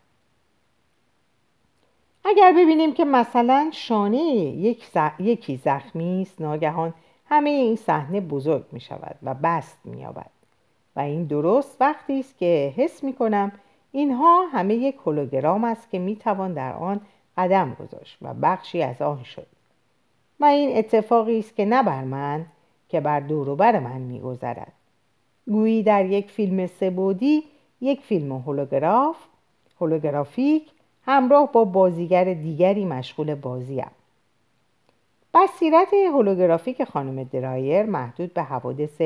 اگر 2.24 2.52
ببینیم 2.52 2.92
که 2.92 3.04
مثلا 3.04 3.70
شانه 3.72 4.18
یک 4.18 4.84
یکی 5.18 5.56
زخمی 5.56 6.22
است 6.22 6.40
ناگهان 6.40 6.94
همه 7.26 7.50
این 7.50 7.76
صحنه 7.76 8.20
بزرگ 8.20 8.64
می 8.72 8.80
شود 8.80 9.16
و 9.22 9.34
بست 9.34 9.78
می 9.84 10.00
یابد. 10.00 10.30
و 10.96 11.00
این 11.00 11.24
درست 11.24 11.76
وقتی 11.80 12.20
است 12.20 12.38
که 12.38 12.74
حس 12.76 13.04
می 13.04 13.12
کنم 13.12 13.52
اینها 13.92 14.46
همه 14.46 14.74
یک 14.74 14.96
هولوگرام 15.06 15.64
است 15.64 15.90
که 15.90 15.98
می 15.98 16.16
توان 16.16 16.52
در 16.52 16.72
آن 16.72 17.00
قدم 17.36 17.76
گذاشت 17.80 18.18
و 18.22 18.34
بخشی 18.34 18.82
از 18.82 19.02
آن 19.02 19.22
شد. 19.22 19.46
و 20.40 20.44
این 20.44 20.76
اتفاقی 20.76 21.38
است 21.38 21.56
که 21.56 21.64
نه 21.64 21.82
بر 21.82 22.04
من 22.04 22.46
که 22.88 23.00
بر 23.00 23.20
دور 23.20 23.54
بر 23.54 23.78
من 23.78 24.00
میگذرد 24.00 24.72
گویی 25.46 25.82
در 25.82 26.06
یک 26.06 26.30
فیلم 26.30 26.66
سبودی 26.66 27.44
یک 27.80 28.00
فیلم 28.00 28.32
هولوگراف 28.32 29.16
هولوگرافیک 29.80 30.70
همراه 31.10 31.52
با 31.52 31.64
بازیگر 31.64 32.34
دیگری 32.34 32.84
مشغول 32.84 33.34
بازیم. 33.34 33.90
بصیرت 35.34 35.94
هولوگرافیک 36.12 36.84
خانم 36.84 37.24
درایر 37.24 37.82
محدود 37.82 38.34
به 38.34 38.42
حوادث 38.42 39.02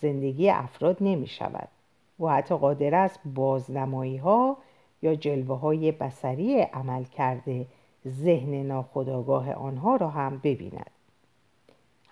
زندگی 0.00 0.50
افراد 0.50 0.96
نمی 1.00 1.26
شود 1.26 1.68
و 2.20 2.28
حتی 2.28 2.56
قادر 2.56 2.94
است 2.94 3.20
بازنمایی 3.34 4.16
ها 4.16 4.56
یا 5.02 5.14
جلوه 5.14 5.58
های 5.58 5.92
بسری 5.92 6.60
عمل 6.60 7.04
کرده 7.04 7.66
ذهن 8.08 8.54
ناخودآگاه 8.54 9.52
آنها 9.52 9.96
را 9.96 10.08
هم 10.08 10.40
ببیند. 10.44 10.90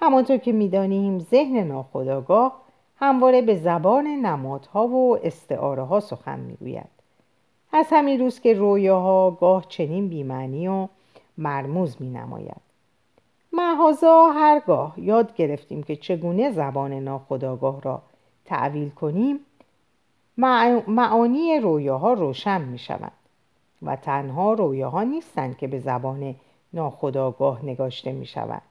همانطور 0.01 0.37
که 0.37 0.53
می‌دانیم 0.53 1.19
ذهن 1.19 1.57
ناخودآگاه 1.57 2.61
همواره 2.97 3.43
به 3.43 3.57
زبان 3.57 4.07
نمادها 4.07 4.89
و 4.89 5.19
استعاره 5.23 5.83
ها 5.83 6.01
سخن 6.01 6.41
می‌گوید. 6.41 6.94
از 7.77 7.87
همین 7.91 8.21
روز 8.21 8.41
که 8.41 8.55
رویاها 8.55 9.31
گاه 9.31 9.65
چنین 9.69 10.09
بیمعنی 10.09 10.69
و 10.69 10.89
مرموز 11.39 12.03
می 12.03 12.11
نماید 12.11 12.61
محازا 13.53 14.27
هرگاه 14.27 14.95
یاد 14.97 15.35
گرفتیم 15.35 15.83
که 15.83 15.97
چگونه 15.97 16.51
زبان 16.51 16.93
ناخودآگاه 16.93 17.83
را 17.83 18.03
تعویل 18.45 18.91
کنیم 18.91 19.41
معانی 20.87 21.61
رویاها 21.61 22.13
روشن 22.13 22.61
می 22.61 22.79
شوند 22.79 23.13
و 23.83 23.97
تنها 23.97 24.53
رویاها 24.53 25.03
نیستند 25.03 25.57
که 25.57 25.67
به 25.67 25.79
زبان 25.79 26.35
ناخودآگاه 26.73 27.65
نگاشته 27.65 28.13
می 28.13 28.27
شوند 28.27 28.63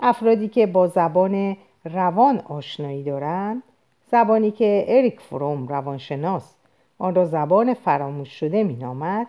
افرادی 0.00 0.48
که 0.48 0.66
با 0.66 0.86
زبان 0.86 1.56
روان 1.84 2.38
آشنایی 2.38 3.02
دارند 3.02 3.62
زبانی 4.10 4.50
که 4.50 4.84
اریک 4.88 5.20
فروم 5.20 5.68
روانشناس 5.68 6.54
آن 6.98 7.14
را 7.14 7.24
زبان 7.24 7.74
فراموش 7.74 8.28
شده 8.28 8.64
می 8.64 8.74
نامد 8.76 9.26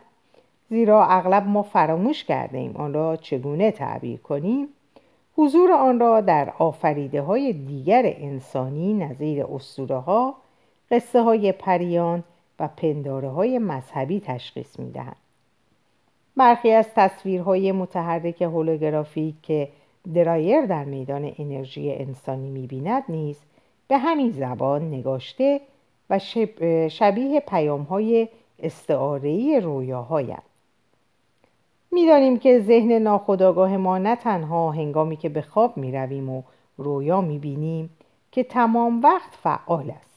زیرا 0.69 1.05
اغلب 1.05 1.47
ما 1.47 1.61
فراموش 1.61 2.23
کرده 2.23 2.57
ایم 2.57 2.75
آن 2.75 2.93
را 2.93 3.15
چگونه 3.15 3.71
تعبیر 3.71 4.19
کنیم 4.19 4.67
حضور 5.37 5.71
آن 5.71 5.99
را 5.99 6.21
در 6.21 6.53
آفریده 6.57 7.21
های 7.21 7.53
دیگر 7.53 8.01
انسانی 8.05 8.93
نظیر 8.93 9.45
اسطوره 9.45 9.97
ها 9.97 10.35
قصه 10.91 11.21
های 11.21 11.51
پریان 11.51 12.23
و 12.59 12.69
پنداره 12.77 13.29
های 13.29 13.59
مذهبی 13.59 14.19
تشخیص 14.19 14.79
می 14.79 14.91
دهند. 14.91 15.15
برخی 16.37 16.71
از 16.71 16.87
تصویرهای 16.95 17.71
متحرک 17.71 18.41
هولوگرافیک 18.41 19.35
که 19.41 19.69
درایر 20.13 20.65
در 20.65 20.83
میدان 20.83 21.31
انرژی 21.37 21.93
انسانی 21.93 22.49
می 22.49 22.67
بیند 22.67 23.03
نیز 23.09 23.39
به 23.87 23.97
همین 23.97 24.31
زبان 24.31 24.87
نگاشته 24.87 25.61
و 26.09 26.19
شبیه 26.89 27.39
پیام 27.39 27.81
های 27.81 28.27
استعارهی 28.59 29.59
رویاهایند. 29.59 30.43
می‌دانیم 31.91 32.39
که 32.39 32.59
ذهن 32.59 32.91
ناخودآگاه 32.91 33.77
ما 33.77 33.97
نه 33.97 34.15
تنها 34.15 34.71
هنگامی 34.71 35.17
که 35.17 35.29
به 35.29 35.41
خواب 35.41 35.77
می 35.77 35.91
رویم 35.91 36.29
و 36.29 36.43
رویا 36.77 37.21
می 37.21 37.39
بینیم 37.39 37.89
که 38.31 38.43
تمام 38.43 39.01
وقت 39.01 39.29
فعال 39.31 39.91
است. 39.91 40.15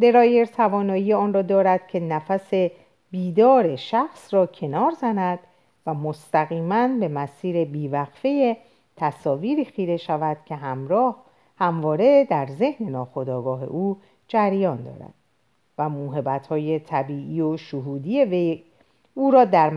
درایر 0.00 0.44
توانایی 0.44 1.12
آن 1.12 1.32
را 1.32 1.42
دارد 1.42 1.88
که 1.88 2.00
نفس 2.00 2.70
بیدار 3.10 3.76
شخص 3.76 4.34
را 4.34 4.46
کنار 4.46 4.90
زند 4.90 5.38
و 5.86 5.94
مستقیما 5.94 6.88
به 6.88 7.08
مسیر 7.08 7.64
بیوقفه 7.64 8.56
تصاویری 8.96 9.64
خیره 9.64 9.96
شود 9.96 10.36
که 10.44 10.54
همراه 10.54 11.16
همواره 11.58 12.24
در 12.24 12.46
ذهن 12.46 12.88
ناخودآگاه 12.88 13.64
او 13.64 13.96
جریان 14.28 14.82
دارد 14.82 15.14
و 15.78 15.88
موهبت 15.88 16.46
های 16.46 16.78
طبیعی 16.78 17.40
و 17.40 17.56
شهودی 17.56 18.24
وی 18.24 18.62
او 19.14 19.30
را 19.30 19.44
در 19.44 19.70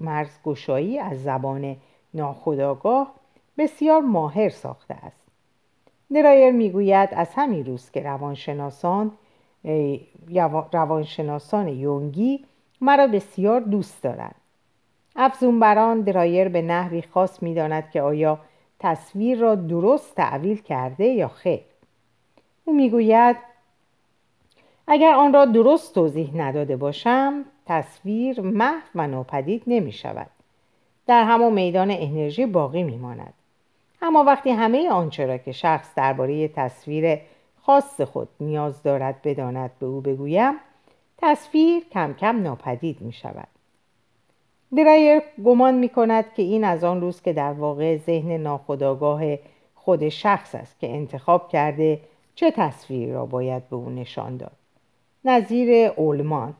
مرزگشایی 0.00 0.98
از 0.98 1.22
زبان 1.22 1.76
ناخودآگاه 2.14 3.14
بسیار 3.58 4.00
ماهر 4.00 4.48
ساخته 4.48 4.94
است. 4.94 5.22
درایر 6.14 6.50
می‌گوید 6.50 7.08
از 7.12 7.28
همین 7.34 7.66
روز 7.66 7.90
که 7.90 8.02
روانشناسان 8.02 9.12
روانشناسان 10.72 11.68
یونگی 11.68 12.44
مرا 12.80 13.06
بسیار 13.06 13.60
دوست 13.60 14.02
دارند. 14.02 14.34
افزون 15.16 15.60
بران 15.60 16.00
درایر 16.00 16.48
به 16.48 16.62
نحوی 16.62 17.02
خاص 17.02 17.42
می‌داند 17.42 17.90
که 17.90 18.02
آیا 18.02 18.38
تصویر 18.78 19.38
را 19.38 19.54
درست 19.54 20.14
تعویل 20.14 20.62
کرده 20.62 21.04
یا 21.04 21.28
خیر. 21.28 21.60
او 22.64 22.76
می‌گوید 22.76 23.36
اگر 24.86 25.14
آن 25.14 25.32
را 25.32 25.44
درست 25.44 25.94
توضیح 25.94 26.30
نداده 26.34 26.76
باشم 26.76 27.44
تصویر 27.66 28.40
محو 28.40 28.86
و 28.94 29.06
ناپدید 29.06 29.62
نمی 29.66 29.92
شود. 29.92 30.30
در 31.06 31.24
همان 31.24 31.52
میدان 31.52 31.90
انرژی 31.90 32.46
باقی 32.46 32.82
می 32.82 32.96
ماند. 32.96 33.34
اما 34.02 34.24
وقتی 34.24 34.50
همه 34.50 34.90
آنچه 34.90 35.26
را 35.26 35.38
که 35.38 35.52
شخص 35.52 35.94
درباره 35.96 36.48
تصویر 36.48 37.18
خاص 37.62 38.00
خود 38.00 38.28
نیاز 38.40 38.82
دارد 38.82 39.22
بداند 39.22 39.70
به 39.80 39.86
او 39.86 40.00
بگویم 40.00 40.54
تصویر 41.18 41.82
کم 41.92 42.14
کم 42.14 42.42
ناپدید 42.42 43.00
می 43.00 43.12
شود. 43.12 43.48
درایر 44.76 45.22
گمان 45.44 45.74
می 45.74 45.88
کند 45.88 46.24
که 46.34 46.42
این 46.42 46.64
از 46.64 46.84
آن 46.84 47.00
روز 47.00 47.22
که 47.22 47.32
در 47.32 47.52
واقع 47.52 47.96
ذهن 47.96 48.36
ناخودآگاه 48.36 49.22
خود 49.74 50.08
شخص 50.08 50.54
است 50.54 50.80
که 50.80 50.90
انتخاب 50.90 51.48
کرده 51.48 52.00
چه 52.34 52.50
تصویر 52.50 53.12
را 53.12 53.26
باید 53.26 53.68
به 53.68 53.76
او 53.76 53.90
نشان 53.90 54.36
داد. 54.36 54.59
نظیر 55.24 55.92
اولمان 55.96 56.54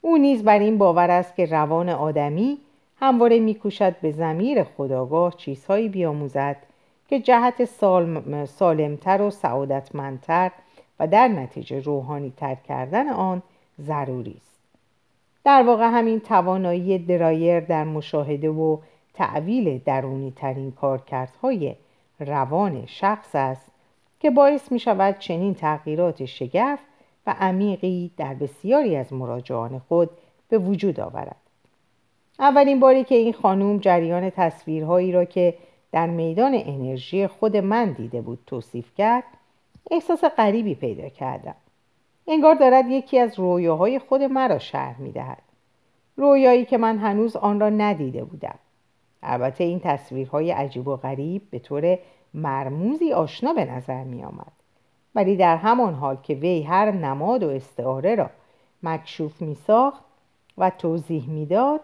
او 0.00 0.16
نیز 0.16 0.44
بر 0.44 0.58
این 0.58 0.78
باور 0.78 1.10
است 1.10 1.36
که 1.36 1.46
روان 1.46 1.88
آدمی 1.88 2.58
همواره 3.00 3.40
میکوشد 3.40 3.96
به 4.00 4.10
زمیر 4.10 4.64
خداگاه 4.64 5.34
چیزهایی 5.36 5.88
بیاموزد 5.88 6.56
که 7.08 7.20
جهت 7.20 7.64
سالمتر 8.44 9.22
و 9.22 9.30
سعادتمندتر 9.30 10.50
و 11.00 11.06
در 11.06 11.28
نتیجه 11.28 11.80
روحانی 11.80 12.32
تر 12.36 12.54
کردن 12.54 13.08
آن 13.08 13.42
ضروری 13.80 14.34
است. 14.36 14.60
در 15.44 15.62
واقع 15.62 15.84
همین 15.84 16.20
توانایی 16.20 16.98
درایر 16.98 17.60
در 17.60 17.84
مشاهده 17.84 18.50
و 18.50 18.76
تعویل 19.14 19.78
درونی 19.78 20.32
ترین 20.36 20.72
کارکردهای 20.72 21.74
روان 22.20 22.86
شخص 22.86 23.34
است 23.34 23.70
که 24.20 24.30
باعث 24.30 24.72
می 24.72 24.78
شود 24.78 25.18
چنین 25.18 25.54
تغییرات 25.54 26.24
شگرف 26.24 26.78
و 27.26 27.34
عمیقی 27.40 28.10
در 28.16 28.34
بسیاری 28.34 28.96
از 28.96 29.12
مراجعان 29.12 29.78
خود 29.78 30.10
به 30.48 30.58
وجود 30.58 31.00
آورد. 31.00 31.36
اولین 32.38 32.80
باری 32.80 33.04
که 33.04 33.14
این 33.14 33.32
خانوم 33.32 33.78
جریان 33.78 34.30
تصویرهایی 34.30 35.12
را 35.12 35.24
که 35.24 35.54
در 35.92 36.06
میدان 36.06 36.52
انرژی 36.54 37.26
خود 37.26 37.56
من 37.56 37.92
دیده 37.92 38.20
بود 38.20 38.38
توصیف 38.46 38.94
کرد 38.94 39.24
احساس 39.90 40.24
غریبی 40.24 40.74
پیدا 40.74 41.08
کردم. 41.08 41.54
انگار 42.26 42.54
دارد 42.54 42.84
یکی 42.88 43.18
از 43.18 43.38
رویاهای 43.38 43.98
خود 43.98 44.22
مرا 44.22 44.58
شرح 44.58 45.00
می 45.00 45.12
دهد. 45.12 45.42
رویایی 46.16 46.64
که 46.64 46.78
من 46.78 46.98
هنوز 46.98 47.36
آن 47.36 47.60
را 47.60 47.70
ندیده 47.70 48.24
بودم. 48.24 48.58
البته 49.22 49.64
این 49.64 49.80
تصویرهای 49.80 50.50
عجیب 50.50 50.88
و 50.88 50.96
غریب 50.96 51.42
به 51.50 51.58
طور 51.58 51.98
مرموزی 52.34 53.12
آشنا 53.12 53.52
به 53.52 53.64
نظر 53.64 54.04
می 54.04 54.24
آمد 54.24 54.52
ولی 55.14 55.36
در 55.36 55.56
همان 55.56 55.94
حال 55.94 56.16
که 56.22 56.34
وی 56.34 56.62
هر 56.62 56.90
نماد 56.90 57.42
و 57.42 57.48
استعاره 57.48 58.14
را 58.14 58.30
مکشوف 58.82 59.42
می 59.42 59.54
ساخت 59.54 60.04
و 60.58 60.70
توضیح 60.70 61.28
می‌داد 61.28 61.80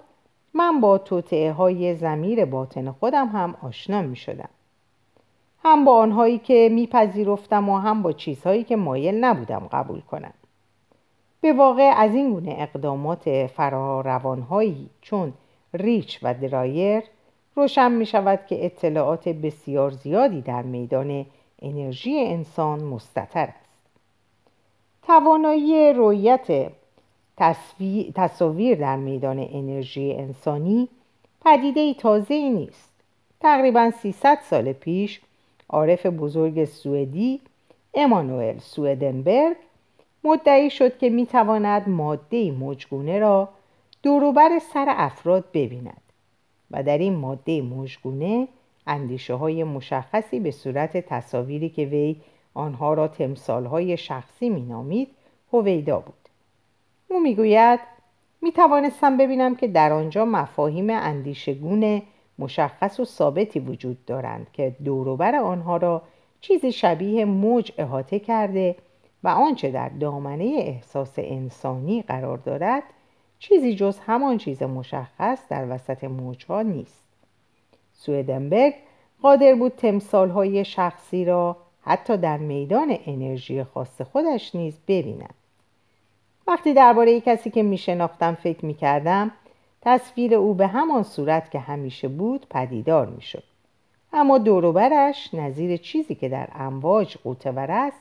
من 0.54 0.80
با 0.80 0.98
توطعه 0.98 1.52
های 1.52 1.94
زمیر 1.94 2.44
باطن 2.44 2.90
خودم 2.90 3.26
هم 3.26 3.56
آشنا 3.62 4.02
می 4.02 4.16
شدم. 4.16 4.48
هم 5.64 5.84
با 5.84 5.96
آنهایی 5.96 6.38
که 6.38 6.68
میپذیرفتم 6.72 7.68
و 7.68 7.78
هم 7.78 8.02
با 8.02 8.12
چیزهایی 8.12 8.64
که 8.64 8.76
مایل 8.76 9.24
نبودم 9.24 9.68
قبول 9.72 10.00
کنم 10.00 10.32
به 11.40 11.52
واقع 11.52 11.92
از 11.96 12.14
این 12.14 12.32
گونه 12.32 12.54
اقدامات 12.58 13.46
فراروانهایی 13.46 14.90
چون 15.00 15.32
ریچ 15.74 16.18
و 16.22 16.34
درایر 16.34 17.02
روشن 17.56 17.92
می 17.92 18.06
شود 18.06 18.46
که 18.46 18.64
اطلاعات 18.64 19.28
بسیار 19.28 19.90
زیادی 19.90 20.40
در 20.40 20.62
میدان 20.62 21.26
انرژی 21.62 22.20
انسان 22.20 22.84
مستطر 22.84 23.48
است. 23.62 23.86
توانایی 25.02 25.92
رویت 25.92 26.72
تصاویر 28.14 28.78
در 28.78 28.96
میدان 28.96 29.48
انرژی 29.52 30.12
انسانی 30.12 30.88
پدیده 31.44 31.94
تازه 31.94 32.34
ای 32.34 32.50
نیست. 32.50 32.92
تقریبا 33.40 33.90
300 33.90 34.38
سال 34.50 34.72
پیش 34.72 35.20
عارف 35.68 36.06
بزرگ 36.06 36.64
سوئدی 36.64 37.40
امانوئل 37.94 38.58
سوئدنبرگ 38.58 39.56
مدعی 40.24 40.70
شد 40.70 40.98
که 40.98 41.10
می‌تواند 41.10 41.88
ماده 41.88 42.50
موجگونه 42.50 43.18
را 43.18 43.48
دوروبر 44.02 44.58
سر 44.74 44.86
افراد 44.88 45.44
ببیند 45.54 46.00
و 46.70 46.82
در 46.82 46.98
این 46.98 47.16
ماده 47.16 47.62
موجگونه 47.62 48.48
اندیشه 48.88 49.34
های 49.34 49.64
مشخصی 49.64 50.40
به 50.40 50.50
صورت 50.50 50.96
تصاویری 50.96 51.68
که 51.68 51.84
وی 51.84 52.16
آنها 52.54 52.94
را 52.94 53.08
تمثال 53.08 53.66
های 53.66 53.96
شخصی 53.96 54.50
مینامید 54.50 55.08
هویدا 55.52 56.00
بود. 56.00 56.28
او 57.08 57.20
می‌گوید 57.20 57.80
می 58.42 58.52
توانستم 58.52 59.16
ببینم 59.16 59.56
که 59.56 59.68
در 59.68 59.92
آنجا 59.92 60.24
مفاهیم 60.24 60.90
اندیشگون 60.90 62.02
مشخص 62.38 63.00
و 63.00 63.04
ثابتی 63.04 63.60
وجود 63.60 64.04
دارند 64.04 64.46
که 64.52 64.76
دوروبر 64.84 65.34
آنها 65.34 65.76
را 65.76 66.02
چیزی 66.40 66.72
شبیه 66.72 67.24
موج 67.24 67.72
احاطه 67.78 68.18
کرده 68.18 68.76
و 69.24 69.28
آنچه 69.28 69.70
در 69.70 69.88
دامنه 69.88 70.44
احساس 70.44 71.14
انسانی 71.18 72.02
قرار 72.02 72.38
دارد 72.38 72.82
چیزی 73.38 73.74
جز 73.74 73.98
همان 73.98 74.38
چیز 74.38 74.62
مشخص 74.62 75.48
در 75.48 75.74
وسط 75.74 76.04
موجها 76.04 76.62
نیست. 76.62 77.07
سویدنبرگ 77.98 78.74
قادر 79.22 79.54
بود 79.54 79.72
تمثالهای 79.76 80.64
شخصی 80.64 81.24
را 81.24 81.56
حتی 81.82 82.16
در 82.16 82.36
میدان 82.38 82.98
انرژی 83.06 83.64
خاص 83.64 84.00
خودش 84.00 84.54
نیز 84.54 84.78
ببیند 84.88 85.34
وقتی 86.46 86.74
درباره 86.74 87.20
کسی 87.20 87.50
که 87.50 87.62
میشناختم 87.62 88.34
فکر 88.34 88.64
می‌کردم 88.64 89.30
تصویر 89.82 90.34
او 90.34 90.54
به 90.54 90.66
همان 90.66 91.02
صورت 91.02 91.50
که 91.50 91.58
همیشه 91.58 92.08
بود 92.08 92.46
پدیدار 92.50 93.06
می‌شد 93.06 93.42
اما 94.12 94.38
دوروبرش 94.38 95.34
نظیر 95.34 95.76
چیزی 95.76 96.14
که 96.14 96.28
در 96.28 96.48
امواج 96.54 97.16
قوتور 97.16 97.70
است 97.70 98.00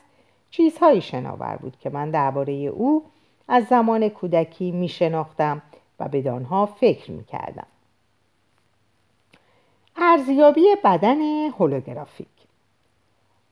چیزهایی 0.50 1.00
شناور 1.00 1.56
بود 1.56 1.76
که 1.80 1.90
من 1.90 2.10
درباره 2.10 2.52
او 2.52 3.04
از 3.48 3.64
زمان 3.64 4.08
کودکی 4.08 4.70
می 4.70 4.88
شناختم 4.88 5.62
و 6.00 6.08
به 6.08 6.22
دانها 6.22 6.66
فکر 6.66 7.10
می 7.10 7.24
کردم. 7.24 7.66
ارزیابی 10.00 10.66
بدن 10.84 11.20
هولوگرافیک 11.46 12.28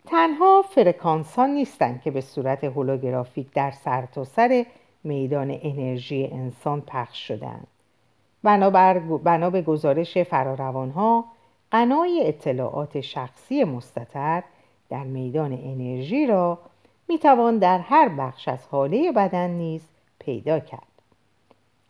تنها 0.07 0.63
فرکانس 0.63 1.35
ها 1.35 1.47
نیستند 1.47 2.03
که 2.03 2.11
به 2.11 2.21
صورت 2.21 2.65
هولوگرافیک 2.65 3.53
در 3.53 3.71
سرتاسر 3.71 4.49
سر 4.49 4.67
میدان 5.05 5.59
انرژی 5.63 6.29
انسان 6.33 6.81
پخش 6.81 7.29
شدند. 7.29 7.67
بنا 9.23 9.51
به 9.51 9.63
گزارش 9.63 10.19
فراروان 10.19 10.91
ها 10.91 11.25
قنای 11.71 12.23
اطلاعات 12.29 13.01
شخصی 13.01 13.65
مستطر 13.65 14.43
در 14.91 15.05
میدان 15.05 15.53
انرژی 15.53 16.27
را 16.27 16.59
می 17.09 17.19
توان 17.19 17.59
در 17.59 17.79
هر 17.79 18.09
بخش 18.09 18.49
از 18.49 18.67
حاله 18.67 19.13
بدن 19.13 19.51
نیز 19.51 19.83
پیدا 20.19 20.59
کرد 20.59 20.83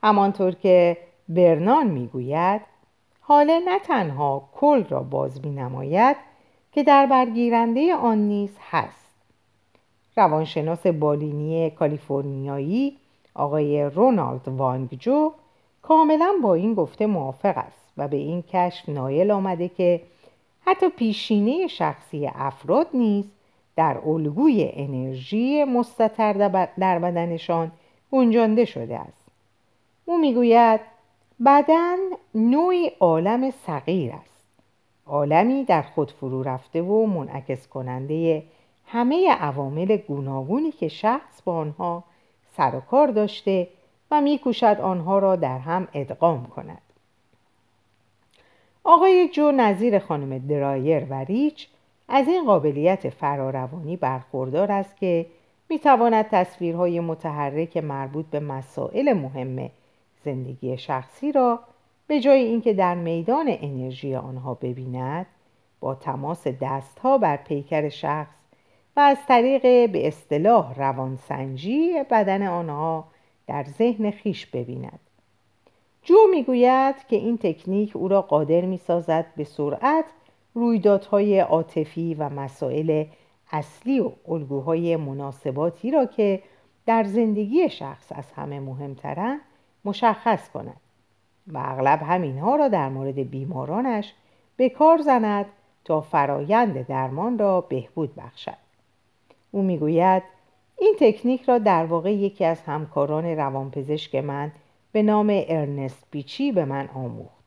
همانطور 0.03 0.53
که 0.53 0.97
برنان 1.29 1.87
می‌گوید 1.87 2.76
حاله 3.29 3.61
نه 3.61 3.79
تنها 3.79 4.49
کل 4.55 4.85
را 4.85 5.01
باز 5.01 5.45
می 5.45 5.51
نماید 5.51 6.17
که 6.73 6.83
در 6.83 7.07
برگیرنده 7.07 7.95
آن 7.95 8.19
نیز 8.19 8.51
هست. 8.71 9.15
روانشناس 10.17 10.87
بالینی 10.87 11.71
کالیفرنیایی 11.71 12.97
آقای 13.35 13.83
رونالد 13.85 14.49
وانگجو 14.49 15.33
کاملا 15.83 16.33
با 16.43 16.55
این 16.55 16.75
گفته 16.75 17.07
موافق 17.07 17.59
است 17.59 17.93
و 17.97 18.09
به 18.09 18.17
این 18.17 18.43
کشف 18.43 18.89
نایل 18.89 19.31
آمده 19.31 19.69
که 19.69 20.01
حتی 20.65 20.89
پیشینه 20.89 21.67
شخصی 21.67 22.27
افراد 22.35 22.87
نیز 22.95 23.25
در 23.77 23.99
الگوی 24.07 24.71
انرژی 24.73 25.65
مستطر 25.65 26.33
در 26.79 26.99
بدنشان 26.99 27.73
گنجانده 28.13 28.65
شده 28.65 28.99
است. 28.99 29.29
او 30.05 30.19
می‌گوید 30.19 30.96
بدن 31.45 31.97
نوعی 32.35 32.91
عالم 33.01 33.51
صغیر 33.51 34.13
است. 34.13 34.47
عالمی 35.07 35.65
در 35.65 35.83
خود 35.83 36.11
فرو 36.11 36.43
رفته 36.43 36.83
و 36.83 37.07
منعکس 37.07 37.69
کننده 37.69 38.43
همه 38.87 39.31
عوامل 39.31 39.97
گوناگونی 39.97 40.73
که 40.73 40.89
شخص 40.89 41.43
با 41.45 41.57
آنها 41.57 42.05
سر 42.57 42.75
و 42.75 42.81
کار 42.81 43.07
داشته 43.07 43.69
و 44.11 44.21
میکوشد 44.21 44.77
آنها 44.83 45.19
را 45.19 45.37
در 45.37 45.59
هم 45.59 45.89
ادغام 45.95 46.47
کند. 46.47 46.83
آقای 48.85 49.29
جو 49.29 49.51
نظیر 49.51 49.99
خانم 49.99 50.39
درایر 50.39 51.07
و 51.11 51.15
ریچ 51.15 51.69
از 52.09 52.29
این 52.29 52.45
قابلیت 52.45 53.09
فراروانی 53.09 53.97
برخوردار 53.97 54.73
است 54.73 54.97
که 54.97 55.27
می‌تواند 55.69 56.29
تصویرهای 56.31 57.01
متحرک 57.01 57.77
مربوط 57.77 58.27
به 58.27 58.41
مسائل 58.41 59.13
مهم 59.13 59.71
زندگی 60.27 60.79
شخصی 60.79 61.33
را 61.33 61.61
به 62.07 62.21
جای 62.21 62.45
اینکه 62.45 62.73
در 62.73 62.95
میدان 62.95 63.47
انرژی 63.49 64.15
آنها 64.15 64.55
ببیند 64.55 65.27
با 65.81 65.95
تماس 65.95 66.47
دستها 66.47 67.19
بر 67.19 67.37
پیکر 67.37 67.89
شخص 67.89 68.37
و 68.97 69.01
از 69.01 69.19
طریق 69.29 69.93
به 69.93 70.09
اصطلاح 70.09 70.75
روانسنجی 70.75 71.93
بدن 72.11 72.47
آنها 72.47 73.05
در 73.47 73.65
ذهن 73.79 74.11
خیش 74.11 74.47
ببیند. 74.47 75.01
جو 76.03 76.17
می‌گوید 76.31 77.07
که 77.09 77.17
این 77.17 77.39
تکنیک 77.39 77.97
او 77.97 78.09
را 78.09 78.23
قادر 78.23 78.61
می‌سازد 78.61 79.27
به 79.37 79.45
سرعت 79.45 80.05
رویدادهای 80.55 81.41
عاطفی 81.41 82.15
و 82.15 82.29
مسائل 82.29 83.05
اصلی 83.53 84.01
و 84.01 84.11
الگوهای 84.29 84.97
مناسباتی 84.97 85.91
را 85.91 86.07
که 86.07 86.43
در 86.87 87.05
زندگی 87.05 87.69
شخص 87.69 88.13
از 88.15 88.33
همه 88.33 88.61
مهمترند 88.61 89.41
مشخص 89.87 90.49
کند 90.49 90.81
و 91.47 91.59
اغلب 91.59 92.03
همینها 92.03 92.57
را 92.57 92.69
در 92.69 92.89
مورد 92.89 93.31
بیمارانش 93.31 94.13
به 94.57 94.69
کار 94.69 94.99
زند 94.99 95.47
تا 95.85 96.01
فرایند 96.01 96.87
درمان 96.87 97.39
را 97.39 97.61
بهبود 97.61 98.15
بخشد. 98.15 98.57
او 99.51 99.63
می‌گوید 99.63 100.23
این 100.79 100.95
تکنیک 101.01 101.43
را 101.43 101.59
در 101.59 101.85
واقع 101.85 102.13
یکی 102.15 102.45
از 102.45 102.61
همکاران 102.61 103.25
روانپزشک 103.25 104.15
من 104.15 104.53
به 104.93 105.03
نام 105.03 105.27
ارنست 105.31 106.05
بیچی 106.11 106.53
به 106.53 106.65
من 106.65 106.89
آموخت. 106.95 107.45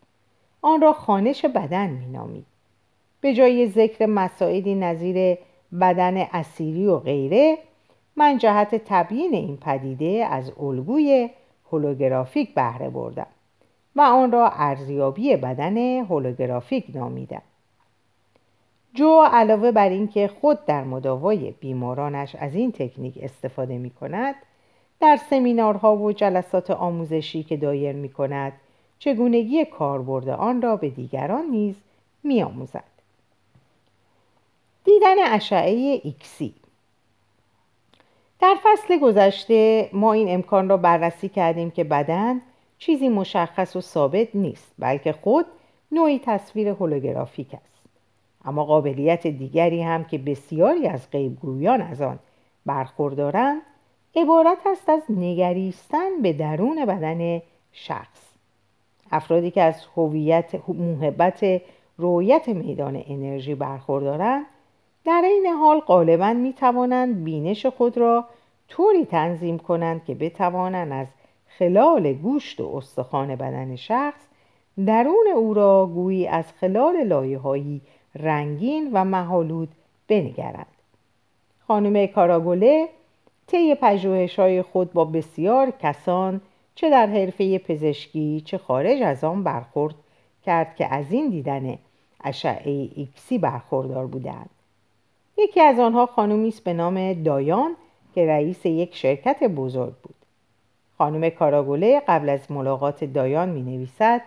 آن 0.61 0.81
را 0.81 0.93
خانش 0.93 1.45
بدن 1.45 1.89
مینامید. 1.89 2.45
به 3.21 3.33
جای 3.33 3.67
ذکر 3.67 4.05
مسائلی 4.05 4.75
نظیر 4.75 5.37
بدن 5.81 6.17
اسیری 6.17 6.87
و 6.87 6.97
غیره 6.97 7.57
من 8.15 8.37
جهت 8.37 8.75
تبیین 8.85 9.33
این 9.33 9.57
پدیده 9.57 10.27
از 10.31 10.51
الگوی 10.59 11.29
هولوگرافیک 11.71 12.53
بهره 12.53 12.89
بردم 12.89 13.27
و 13.95 14.01
آن 14.01 14.31
را 14.31 14.49
ارزیابی 14.49 15.35
بدن 15.35 15.77
هولوگرافیک 15.77 16.85
نامیدم 16.93 17.41
جو 18.93 19.21
علاوه 19.31 19.71
بر 19.71 19.89
اینکه 19.89 20.27
خود 20.27 20.65
در 20.65 20.83
مداوای 20.83 21.51
بیمارانش 21.51 22.35
از 22.35 22.55
این 22.55 22.71
تکنیک 22.71 23.19
استفاده 23.21 23.77
می 23.77 23.89
کند 23.89 24.35
در 24.99 25.19
سمینارها 25.29 25.97
و 25.97 26.11
جلسات 26.11 26.71
آموزشی 26.71 27.43
که 27.43 27.57
دایر 27.57 27.95
می 27.95 28.09
کند 28.09 28.53
چگونگی 28.99 29.65
کاربرد 29.65 30.29
آن 30.29 30.61
را 30.61 30.75
به 30.75 30.89
دیگران 30.89 31.45
نیز 31.45 31.75
می 32.23 32.43
آموزد. 32.43 32.83
دیدن 34.83 35.33
اشعه 35.33 36.01
ایکسی 36.03 36.53
در 38.39 38.55
فصل 38.63 38.99
گذشته 38.99 39.89
ما 39.93 40.13
این 40.13 40.33
امکان 40.33 40.69
را 40.69 40.77
بررسی 40.77 41.29
کردیم 41.29 41.71
که 41.71 41.83
بدن 41.83 42.41
چیزی 42.77 43.09
مشخص 43.09 43.75
و 43.75 43.81
ثابت 43.81 44.27
نیست 44.33 44.71
بلکه 44.79 45.11
خود 45.11 45.45
نوعی 45.91 46.21
تصویر 46.25 46.67
هولوگرافیک 46.67 47.53
است. 47.53 47.85
اما 48.45 48.65
قابلیت 48.65 49.27
دیگری 49.27 49.81
هم 49.81 50.03
که 50.03 50.17
بسیاری 50.17 50.87
از 50.87 51.11
غیبگویان 51.11 51.81
از 51.81 52.01
آن 52.01 52.19
برخوردارند 52.65 53.61
عبارت 54.15 54.57
است 54.65 54.89
از 54.89 55.01
نگریستن 55.09 56.21
به 56.21 56.33
درون 56.33 56.85
بدن 56.85 57.41
شخص. 57.71 58.29
افرادی 59.11 59.51
که 59.51 59.61
از 59.61 59.85
هویت 59.97 60.69
محبت 60.69 61.61
رویت 61.97 62.47
میدان 62.47 63.03
انرژی 63.07 63.55
برخوردارند 63.55 64.45
در 65.05 65.21
این 65.25 65.45
حال 65.45 65.79
غالبا 65.79 66.33
می 66.33 66.53
توانند 66.53 67.23
بینش 67.23 67.65
خود 67.65 67.97
را 67.97 68.25
طوری 68.67 69.05
تنظیم 69.05 69.59
کنند 69.59 70.05
که 70.05 70.15
بتوانند 70.15 70.91
از 70.91 71.07
خلال 71.47 72.13
گوشت 72.13 72.61
و 72.61 72.75
استخوان 72.75 73.35
بدن 73.35 73.75
شخص 73.75 74.21
درون 74.85 75.27
او 75.35 75.53
را 75.53 75.85
گویی 75.85 76.27
از 76.27 76.45
خلال 76.51 77.03
لایههایی 77.03 77.81
رنگین 78.15 78.89
و 78.93 79.05
محالود 79.05 79.69
بنگرند. 80.07 80.65
خانم 81.67 82.07
کاراگوله 82.07 82.89
طی 83.47 83.75
پژوهش 83.75 84.39
های 84.39 84.61
خود 84.61 84.93
با 84.93 85.05
بسیار 85.05 85.71
کسان 85.71 86.41
چه 86.75 86.89
در 86.89 87.07
حرفه 87.07 87.57
پزشکی 87.57 88.41
چه 88.45 88.57
خارج 88.57 89.01
از 89.01 89.23
آن 89.23 89.43
برخورد 89.43 89.95
کرد 90.45 90.75
که 90.75 90.93
از 90.93 91.11
این 91.11 91.29
دیدن 91.29 91.77
اشعه 92.23 92.89
ایکسی 92.95 93.37
برخوردار 93.37 94.07
بودند. 94.07 94.49
یکی 95.39 95.61
از 95.61 95.79
آنها 95.79 96.05
خانومی 96.05 96.47
است 96.47 96.63
به 96.63 96.73
نام 96.73 97.23
دایان 97.23 97.75
که 98.15 98.27
رئیس 98.27 98.65
یک 98.65 98.95
شرکت 98.95 99.43
بزرگ 99.43 99.93
بود 100.03 100.15
خانم 100.97 101.29
کاراگوله 101.29 102.01
قبل 102.07 102.29
از 102.29 102.51
ملاقات 102.51 103.03
دایان 103.03 103.49
می 103.49 103.61
نویسد 103.61 104.21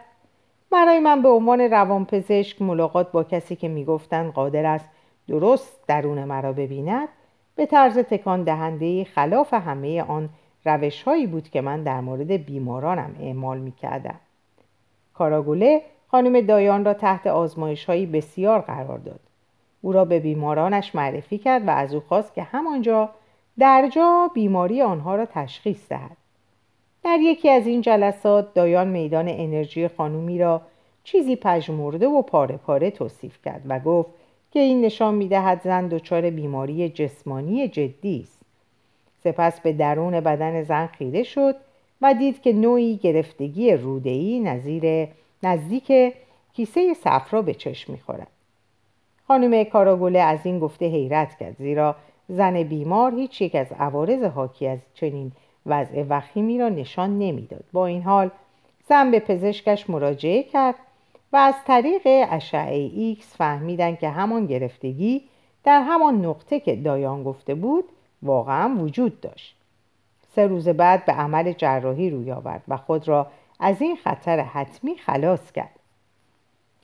برای 0.71 0.99
من 0.99 1.23
به 1.23 1.29
عنوان 1.29 1.61
روانپزشک 1.61 2.63
ملاقات 2.63 3.13
با 3.13 3.25
کسی 3.25 3.57
که 3.57 3.69
می‌گفتند 3.69 4.33
قادر 4.33 4.67
است 4.67 4.89
درست 5.29 5.87
درون 5.87 6.25
مرا 6.25 6.53
ببیند 6.53 7.09
به 7.57 7.67
طرز 7.67 7.99
تکان 7.99 8.43
دهنده 8.43 9.05
خلاف 9.05 9.55
همه 9.55 10.03
آن 10.03 10.29
روش 10.65 11.03
هایی 11.03 11.27
بود 11.27 11.49
که 11.49 11.61
من 11.61 11.83
در 11.83 12.01
مورد 12.01 12.33
بیمارانم 12.33 13.17
اعمال 13.21 13.59
می 13.59 13.73
کردم. 13.73 14.21
کاراگوله 15.15 15.83
خانم 16.09 16.41
دایان 16.41 16.85
را 16.85 16.95
تحت 16.95 17.27
آزمایش 17.27 17.85
هایی 17.85 18.07
بسیار 18.07 18.61
قرار 18.61 18.99
داد 18.99 19.21
او 19.83 19.93
را 19.93 20.05
به 20.05 20.21
بیمارانش 20.21 20.95
معرفی 20.95 21.39
کرد 21.39 21.69
و 21.69 21.71
از 21.71 21.95
او 21.95 22.01
خواست 22.01 22.35
که 22.35 22.43
همانجا 22.43 23.11
در 23.59 23.89
جا 23.93 24.31
بیماری 24.35 24.83
آنها 24.83 25.17
را 25.17 25.27
تشخیص 25.27 25.89
دهد. 25.89 26.17
در 27.05 27.19
یکی 27.21 27.51
از 27.51 27.67
این 27.67 27.81
جلسات 27.81 28.55
دایان 28.55 28.89
میدان 28.89 29.29
انرژی 29.29 29.89
خانومی 29.89 30.39
را 30.39 30.63
چیزی 31.05 31.37
پژمرده 31.37 32.09
و 32.09 32.23
پاره 32.23 32.57
پاره 32.57 32.91
توصیف 32.91 33.39
کرد 33.45 33.63
و 33.69 33.81
گفت 33.81 34.11
که 34.53 34.61
این 34.61 34.81
نشان 34.81 35.15
می‌دهد 35.15 35.61
زن 35.65 35.89
دچار 35.89 36.31
بیماری 36.31 36.89
جسمانی 36.89 37.69
جدی 37.69 38.21
است. 38.23 38.43
سپس 39.25 39.61
به 39.61 39.73
درون 39.73 40.21
بدن 40.21 40.63
زن 40.63 40.87
خیره 40.87 41.23
شد 41.23 41.55
و 42.03 42.15
دید 42.15 42.43
که 42.43 42.53
نوعی 42.53 42.97
گرفتگی 42.97 43.73
رودهی 43.73 44.41
نظیر 44.41 45.09
نزدیک 45.43 46.15
کیسه 46.55 46.95
صفرا 46.95 47.43
به 47.43 47.55
چشم 47.55 47.93
می‌خورد. 47.93 48.32
خانم 49.33 49.65
کاراگوله 49.65 50.19
از 50.19 50.39
این 50.45 50.59
گفته 50.59 50.87
حیرت 50.87 51.39
کرد 51.39 51.57
زیرا 51.59 51.97
زن 52.29 52.63
بیمار 52.63 53.15
هیچ 53.15 53.41
یک 53.41 53.55
از 53.55 53.67
عوارض 53.79 54.23
حاکی 54.23 54.67
از 54.67 54.79
چنین 54.95 55.33
وضع 55.67 56.05
وخیمی 56.09 56.59
را 56.59 56.69
نشان 56.69 57.19
نمی‌داد. 57.19 57.65
با 57.73 57.87
این 57.87 58.03
حال 58.03 58.31
زن 58.89 59.11
به 59.11 59.21
پزشکش 59.21 59.91
مراجعه 59.91 60.43
کرد 60.43 60.75
و 61.33 61.37
از 61.37 61.55
طریق 61.67 62.03
اشعه 62.05 62.91
ایکس 62.95 63.37
فهمیدن 63.37 63.97
که 63.97 64.09
همان 64.09 64.47
گرفتگی 64.47 65.23
در 65.65 65.81
همان 65.81 66.25
نقطه 66.25 66.61
که 66.61 66.77
دایان 66.77 67.23
گفته 67.23 67.55
بود 67.55 67.85
واقعا 68.23 68.77
وجود 68.79 69.21
داشت. 69.21 69.57
سه 70.35 70.47
روز 70.47 70.69
بعد 70.69 71.05
به 71.05 71.13
عمل 71.13 71.53
جراحی 71.53 72.11
روی 72.11 72.33
آورد 72.33 72.63
و 72.69 72.77
خود 72.77 73.09
را 73.09 73.27
از 73.61 73.83
این 73.83 73.97
خطر 73.97 74.41
حتمی 74.41 74.97
خلاص 74.97 75.53
کرد. 75.53 75.82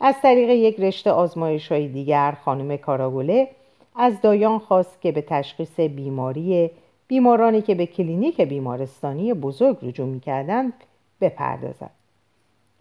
از 0.01 0.15
طریق 0.23 0.51
یک 0.51 0.81
رشته 0.81 1.11
آزمایش 1.11 1.73
های 1.73 1.89
دیگر 1.89 2.37
خانم 2.45 2.77
کاراگوله 2.77 3.49
از 3.97 4.21
دایان 4.21 4.59
خواست 4.59 5.01
که 5.01 5.13
به 5.13 5.23
تشخیص 5.23 5.81
بیماری 5.81 6.71
بیمارانی 7.09 7.63
که 7.63 7.75
به 7.75 7.87
کلینیک 7.87 8.41
بیمارستانی 8.41 9.35
بزرگ 9.35 9.77
رجوع 9.83 10.07
می‌کردند 10.07 10.73
بپردازد. 11.21 11.91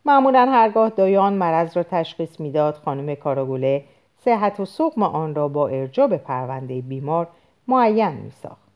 معمولا 0.06 0.46
هرگاه 0.52 0.90
دایان 0.90 1.34
مرض 1.34 1.78
را 1.78 1.84
تشخیص 1.84 2.40
می‌داد 2.40 2.74
خانم 2.74 3.16
کاراگوله 3.16 3.84
صحت 4.26 4.60
و 4.60 4.66
سقم 4.66 5.04
آن 5.04 5.36
را 5.36 5.48
با 5.48 5.68
ارجاع 5.68 6.08
به 6.08 6.18
پرونده 6.18 6.82
بیمار 6.82 7.28
معین 7.68 8.12
میساخت. 8.12 8.68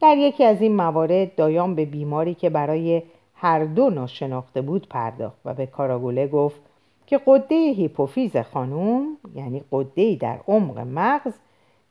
در 0.00 0.16
یکی 0.16 0.44
از 0.44 0.62
این 0.62 0.76
موارد 0.76 1.34
دایان 1.34 1.74
به 1.74 1.84
بیماری 1.84 2.34
که 2.34 2.50
برای 2.50 3.02
هر 3.34 3.64
دو 3.64 3.90
ناشناخته 3.90 4.62
بود 4.62 4.88
پرداخت 4.88 5.36
و 5.44 5.54
به 5.54 5.66
کاراگوله 5.66 6.26
گفت 6.26 6.60
که 7.06 7.20
غده 7.26 7.54
هیپوفیز 7.54 8.36
خانوم 8.36 9.16
یعنی 9.34 9.62
غده 9.72 10.14
در 10.14 10.38
عمق 10.48 10.78
مغز 10.78 11.32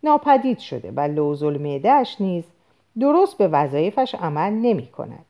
ناپدید 0.03 0.59
شده 0.59 0.91
و 0.95 0.99
لوزل 0.99 1.57
معدهش 1.57 2.15
نیز 2.19 2.43
درست 2.99 3.37
به 3.37 3.47
وظایفش 3.47 4.15
عمل 4.15 4.53
نمی 4.53 4.87
کند. 4.87 5.25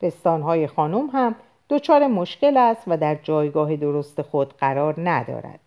پستانهای 0.00 0.66
خانم 0.66 1.06
هم 1.12 1.34
دچار 1.70 2.06
مشکل 2.06 2.56
است 2.56 2.82
و 2.86 2.96
در 2.96 3.14
جایگاه 3.14 3.76
درست 3.76 4.22
خود 4.22 4.54
قرار 4.58 4.94
ندارد 5.10 5.60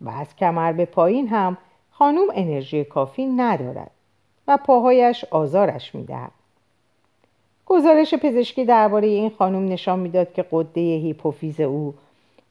و 0.00 0.08
از 0.08 0.36
کمر 0.36 0.72
به 0.72 0.84
پایین 0.84 1.28
هم 1.28 1.56
خانم 1.90 2.26
انرژی 2.34 2.84
کافی 2.84 3.26
ندارد 3.26 3.90
و 4.48 4.56
پاهایش 4.56 5.24
آزارش 5.24 5.94
می‌دهد 5.94 6.30
گزارش 7.66 8.14
پزشکی 8.14 8.64
درباره 8.64 9.08
این 9.08 9.30
خانم 9.30 9.64
نشان 9.64 9.98
می‌داد 9.98 10.32
که 10.32 10.44
قده 10.52 10.80
هیپوفیز 10.80 11.60
او 11.60 11.94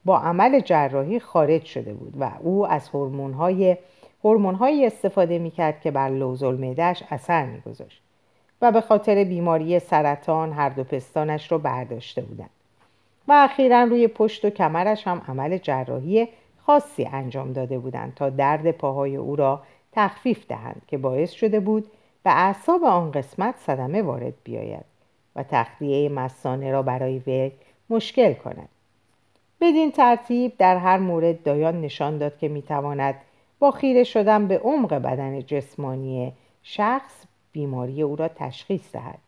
با 0.06 0.20
عمل 0.20 0.60
جراحی 0.60 1.20
خارج 1.20 1.66
شده 1.66 1.94
بود 1.94 2.14
و 2.20 2.32
او 2.40 2.68
از 2.68 2.90
هورمون‌های 2.90 3.78
هورمون‌هایی 4.24 4.86
استفاده 4.86 5.40
می‌کرد 5.40 5.82
که 5.82 5.92
بر 5.92 6.10
لوزالمعده‌اش 6.10 7.04
اثر 7.10 7.46
میگذاشت 7.46 8.02
و 8.62 8.72
به 8.72 8.82
خاطر 8.82 9.24
بیماری 9.24 9.80
سرطان 9.80 10.54
هر 10.54 10.70
دو 10.70 10.84
پستانش 10.84 11.52
را 11.52 11.58
برداشته 11.58 12.22
بودند 12.22 12.50
و 13.28 13.32
اخیرا 13.32 13.84
روی 13.84 14.08
پشت 14.08 14.46
و 14.46 14.50
کمرش 14.50 15.08
هم 15.08 15.22
عمل 15.28 15.58
جراحی 15.58 16.28
خاصی 16.58 17.06
انجام 17.06 17.54
داده 17.54 17.80
بودند 17.80 18.14
تا 18.16 18.30
درد 18.30 18.72
پاهای 18.72 19.16
او 19.16 19.36
را 19.36 19.62
تخفیف 19.92 20.48
دهند 20.48 20.82
که 20.88 20.98
باعث 20.98 21.32
شده 21.32 21.60
بود 21.60 21.92
به 22.24 22.30
اعصاب 22.30 22.84
آن 22.84 23.12
قسمت 23.12 23.56
صدمه 23.58 24.02
وارد 24.02 24.34
بیاید 24.44 24.86
و 25.36 25.44
تخلیه 25.44 26.10
مسانه 26.10 26.72
را 26.72 26.82
برای 26.82 27.20
وی 27.20 27.52
مشکل 27.90 28.34
کند. 28.34 28.70
بدین 29.62 29.92
ترتیب 29.92 30.58
در 30.58 30.78
هر 30.78 30.98
مورد 30.98 31.44
دایان 31.44 31.82
نشان 31.82 32.18
داد 32.18 32.38
که 32.38 32.48
می‌تواند 32.48 33.16
با 33.60 33.72
خیره 33.72 34.04
شدن 34.04 34.48
به 34.48 34.60
عمق 34.60 34.94
بدن 34.94 35.42
جسمانی 35.42 36.34
شخص 36.64 37.26
بیماری 37.52 38.02
او 38.02 38.16
را 38.16 38.28
تشخیص 38.28 38.92
دهد 38.94 39.20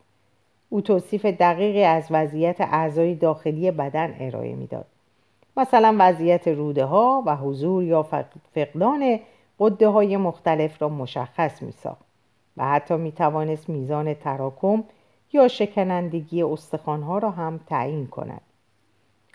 او 0.69 0.81
توصیف 0.81 1.25
دقیقی 1.25 1.83
از 1.83 2.07
وضعیت 2.09 2.61
اعضای 2.61 3.15
داخلی 3.15 3.71
بدن 3.71 4.15
ارائه 4.19 4.55
می‌داد 4.55 4.85
مثلا 5.57 5.95
وضعیت 5.99 6.47
روده 6.47 6.85
ها 6.85 7.23
و 7.25 7.35
حضور 7.35 7.83
یا 7.83 8.03
فقدان 8.55 9.19
قده 9.59 9.87
های 9.87 10.17
مختلف 10.17 10.81
را 10.81 10.89
مشخص 10.89 11.61
می 11.61 11.71
ساخت 11.71 12.05
و 12.57 12.65
حتی 12.65 12.95
می 12.95 13.11
توانست 13.11 13.69
میزان 13.69 14.13
تراکم 14.13 14.83
یا 15.33 15.47
شکنندگی 15.47 16.41
ها 16.85 17.17
را 17.17 17.31
هم 17.31 17.59
تعیین 17.67 18.07
کند. 18.07 18.41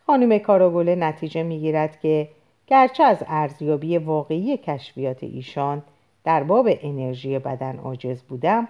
خانم 0.07 0.39
کاراگوله 0.39 0.95
نتیجه 0.95 1.43
می 1.43 1.61
گیرد 1.61 2.01
که 2.01 2.29
گرچه 2.67 3.05
از 3.05 3.25
ارزیابی 3.27 3.99
واقعی 3.99 4.57
کشفیات 4.57 5.25
ایشان 5.25 5.83
در 6.25 6.43
باب 6.43 6.69
انرژی 6.71 7.39
بدن 7.39 7.79
عاجز 7.79 8.23
بودم 8.23 8.69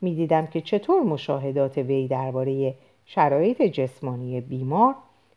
می‌دیدم 0.00 0.46
که 0.46 0.60
چطور 0.60 1.02
مشاهدات 1.02 1.78
وی 1.78 2.08
درباره 2.08 2.74
شرایط 3.06 3.62
جسمانی 3.62 4.40
بیمار 4.40 4.94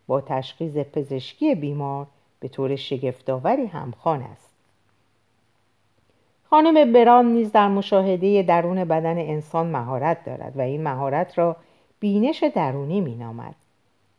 با 0.07 0.21
تشخیص 0.21 0.77
پزشکی 0.77 1.55
بیمار 1.55 2.07
به 2.39 2.47
طور 2.47 2.75
شگفتآوری 2.75 3.65
همخوان 3.65 4.21
است. 4.21 4.49
خانم 6.49 6.93
بران 6.93 7.25
نیز 7.25 7.51
در 7.51 7.67
مشاهده 7.67 8.43
درون 8.43 8.83
بدن 8.83 9.17
انسان 9.17 9.67
مهارت 9.67 10.25
دارد 10.25 10.57
و 10.57 10.61
این 10.61 10.83
مهارت 10.83 11.37
را 11.37 11.55
بینش 11.99 12.43
درونی 12.55 13.01
مینامد. 13.01 13.55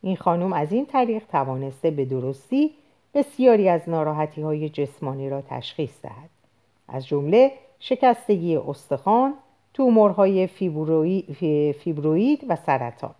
این 0.02 0.16
خانم 0.16 0.52
از 0.52 0.72
این 0.72 0.86
طریق 0.86 1.22
توانسته 1.26 1.90
به 1.90 2.04
درستی 2.04 2.70
بسیاری 3.14 3.68
از 3.68 3.88
ناراحتی 3.88 4.42
های 4.42 4.68
جسمانی 4.68 5.30
را 5.30 5.42
تشخیص 5.42 6.02
دهد. 6.02 6.30
از 6.88 7.06
جمله 7.06 7.52
شکستگی 7.80 8.56
استخوان 8.56 9.34
تومورهای 9.74 10.46
فیبروید 11.72 12.44
و 12.48 12.56
سرطان. 12.56 13.14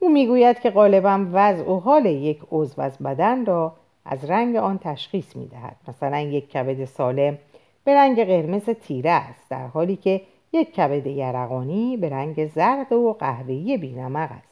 او 0.00 0.12
می‌گوید 0.12 0.60
که 0.60 0.70
غالبا 0.70 1.26
وضع 1.32 1.70
و 1.70 1.80
حال 1.80 2.06
یک 2.06 2.40
عضو 2.52 2.82
از 2.82 2.98
بدن 2.98 3.46
را 3.46 3.72
از 4.04 4.30
رنگ 4.30 4.56
آن 4.56 4.78
تشخیص 4.78 5.36
می‌دهد. 5.36 5.76
مثلا 5.88 6.20
یک 6.20 6.50
کبد 6.50 6.84
سالم 6.84 7.38
به 7.84 7.94
رنگ 7.94 8.24
قرمز 8.24 8.64
تیره 8.64 9.10
است 9.10 9.50
در 9.50 9.66
حالی 9.66 9.96
که 9.96 10.20
یک 10.52 10.74
کبد 10.74 11.06
یرقانی 11.06 11.96
به 11.96 12.08
رنگ 12.08 12.46
زرد 12.46 12.92
و 12.92 13.12
قهوه‌ای 13.12 13.76
بینمق 13.76 14.30
است. 14.32 14.51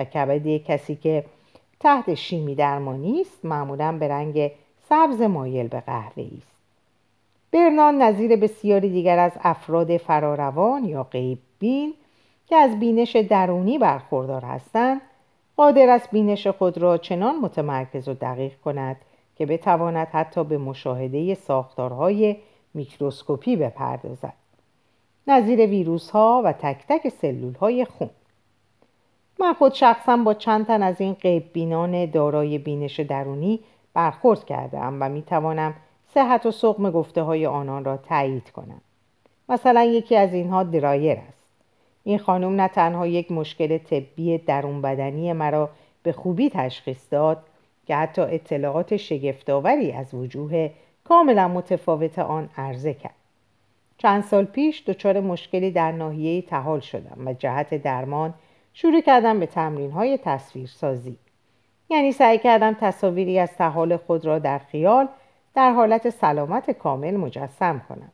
و 0.00 0.04
کبد 0.04 0.56
کسی 0.56 0.96
که 0.96 1.24
تحت 1.80 2.14
شیمی 2.14 2.54
درمانی 2.54 3.20
است 3.20 3.44
معمولا 3.44 3.92
به 3.92 4.08
رنگ 4.08 4.50
سبز 4.88 5.22
مایل 5.22 5.68
به 5.68 5.80
قهوه 5.80 6.26
است. 6.38 6.60
برنان 7.52 8.02
نظیر 8.02 8.36
بسیاری 8.36 8.88
دیگر 8.88 9.18
از 9.18 9.32
افراد 9.40 9.96
فراروان 9.96 10.84
یا 10.84 11.02
غیب 11.02 11.38
بین 11.58 11.94
که 12.46 12.56
از 12.56 12.78
بینش 12.78 13.16
درونی 13.16 13.78
برخوردار 13.78 14.44
هستند 14.44 15.00
قادر 15.56 15.88
است 15.88 16.10
بینش 16.10 16.46
خود 16.46 16.78
را 16.78 16.98
چنان 16.98 17.36
متمرکز 17.36 18.08
و 18.08 18.14
دقیق 18.14 18.52
کند 18.64 18.96
که 19.36 19.46
بتواند 19.46 20.08
حتی 20.08 20.44
به 20.44 20.58
مشاهده 20.58 21.34
ساختارهای 21.34 22.36
میکروسکوپی 22.74 23.56
بپردازد. 23.56 24.32
نظیر 25.26 25.66
ویروس 25.66 26.10
ها 26.10 26.42
و 26.44 26.52
تک 26.52 26.84
تک 26.88 27.08
سلول 27.08 27.54
های 27.54 27.84
خون. 27.84 28.10
من 29.40 29.52
خود 29.52 29.74
شخصا 29.74 30.16
با 30.16 30.34
چند 30.34 30.66
تن 30.66 30.82
از 30.82 31.00
این 31.00 31.12
غیب 31.12 31.52
بینان 31.52 32.06
دارای 32.06 32.58
بینش 32.58 33.00
درونی 33.00 33.60
برخورد 33.94 34.44
کردم 34.44 34.96
و 35.00 35.08
می 35.08 35.22
توانم 35.22 35.74
صحت 36.14 36.46
و 36.46 36.50
سقم 36.50 36.90
گفته 36.90 37.22
های 37.22 37.46
آنان 37.46 37.84
را 37.84 37.96
تایید 37.96 38.50
کنم. 38.50 38.80
مثلا 39.48 39.84
یکی 39.84 40.16
از 40.16 40.34
اینها 40.34 40.62
درایر 40.62 41.18
است. 41.28 41.44
این 42.04 42.18
خانم 42.18 42.60
نه 42.60 42.68
تنها 42.68 43.06
یک 43.06 43.32
مشکل 43.32 43.78
طبی 43.78 44.38
درون 44.38 44.82
بدنی 44.82 45.32
مرا 45.32 45.70
به 46.02 46.12
خوبی 46.12 46.50
تشخیص 46.50 47.12
داد 47.12 47.42
که 47.86 47.96
حتی 47.96 48.22
اطلاعات 48.22 48.96
شگفتآوری 48.96 49.92
از 49.92 50.14
وجوه 50.14 50.70
کاملا 51.04 51.48
متفاوت 51.48 52.18
آن 52.18 52.48
عرضه 52.56 52.94
کرد. 52.94 53.14
چند 53.98 54.24
سال 54.24 54.44
پیش 54.44 54.82
دچار 54.86 55.20
مشکلی 55.20 55.70
در 55.70 55.92
ناحیه 55.92 56.42
تحال 56.42 56.80
شدم 56.80 57.26
و 57.26 57.32
جهت 57.32 57.82
درمان 57.82 58.34
شروع 58.74 59.00
کردم 59.00 59.40
به 59.40 59.46
تمرین 59.46 59.90
های 59.90 60.18
تصویرسازی. 60.18 61.16
یعنی 61.90 62.12
سعی 62.12 62.38
کردم 62.38 62.76
تصاویری 62.80 63.38
از 63.38 63.52
تحال 63.52 63.96
خود 63.96 64.26
را 64.26 64.38
در 64.38 64.58
خیال 64.58 65.08
در 65.54 65.72
حالت 65.72 66.10
سلامت 66.10 66.70
کامل 66.70 67.16
مجسم 67.16 67.82
کنم. 67.88 68.10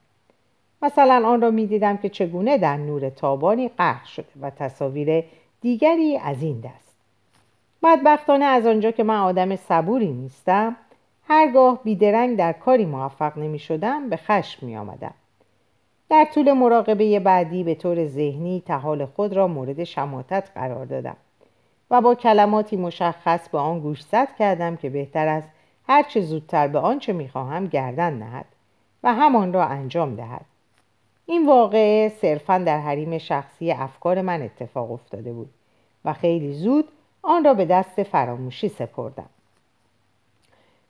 مثلا 0.83 1.29
آن 1.29 1.41
را 1.41 1.51
می 1.51 1.67
دیدم 1.67 1.97
که 1.97 2.09
چگونه 2.09 2.59
در 2.59 2.77
نور 2.77 3.11
تابانی 3.11 3.69
غرق 3.69 4.05
شده 4.05 4.27
و 4.41 4.51
تصاویر 4.51 5.25
دیگری 5.61 6.17
از 6.17 6.43
این 6.43 6.61
دست. 6.61 6.97
بدبختانه 7.83 8.45
از 8.45 8.67
آنجا 8.67 8.91
که 8.91 9.05
من 9.05 9.21
آدم 9.21 9.57
صبوری 9.57 10.13
نیستم 10.13 10.77
هرگاه 11.29 11.81
بیدرنگ 11.85 12.39
در 12.39 12.53
کاری 12.53 12.85
موفق 12.85 13.39
نمی 13.39 13.59
شدم 13.59 14.09
به 14.09 14.17
خشم 14.17 14.67
می 14.67 14.77
آمدم. 14.77 15.15
در 16.09 16.27
طول 16.35 16.53
مراقبه 16.53 17.21
بعدی 17.21 17.65
به 17.65 17.75
طور 17.75 18.07
ذهنی 18.07 18.63
تحال 18.67 19.07
خود 19.07 19.33
را 19.33 19.47
مورد 19.47 19.85
شماتت 19.85 20.51
قرار 20.55 20.87
دادم 20.87 21.17
و 21.91 22.01
با 22.01 22.15
کلماتی 22.15 22.77
مشخص 22.77 23.49
به 23.49 23.59
آن 23.59 23.81
گوشزد 23.81 24.29
کردم 24.39 24.77
که 24.77 24.91
بهتر 24.91 25.29
است 25.29 25.49
هرچه 25.89 26.21
زودتر 26.21 26.69
به 26.69 26.79
آنچه 26.79 27.13
می‌خواهم 27.13 27.67
گردن 27.67 28.13
نهد 28.13 28.47
و 29.03 29.15
همان 29.15 29.53
را 29.53 29.65
انجام 29.65 30.17
دهد. 30.17 30.45
این 31.27 31.47
واقعه 31.47 32.09
صرفا 32.09 32.59
در 32.59 32.79
حریم 32.79 33.19
شخصی 33.19 33.73
افکار 33.73 34.23
من 34.23 34.43
اتفاق 34.43 34.93
افتاده 34.93 35.33
بود 35.33 35.51
و 36.05 36.13
خیلی 36.13 36.53
زود 36.53 36.89
آن 37.23 37.45
را 37.45 37.55
به 37.55 37.65
دست 37.65 38.03
فراموشی 38.03 38.69
سپردم. 38.69 39.31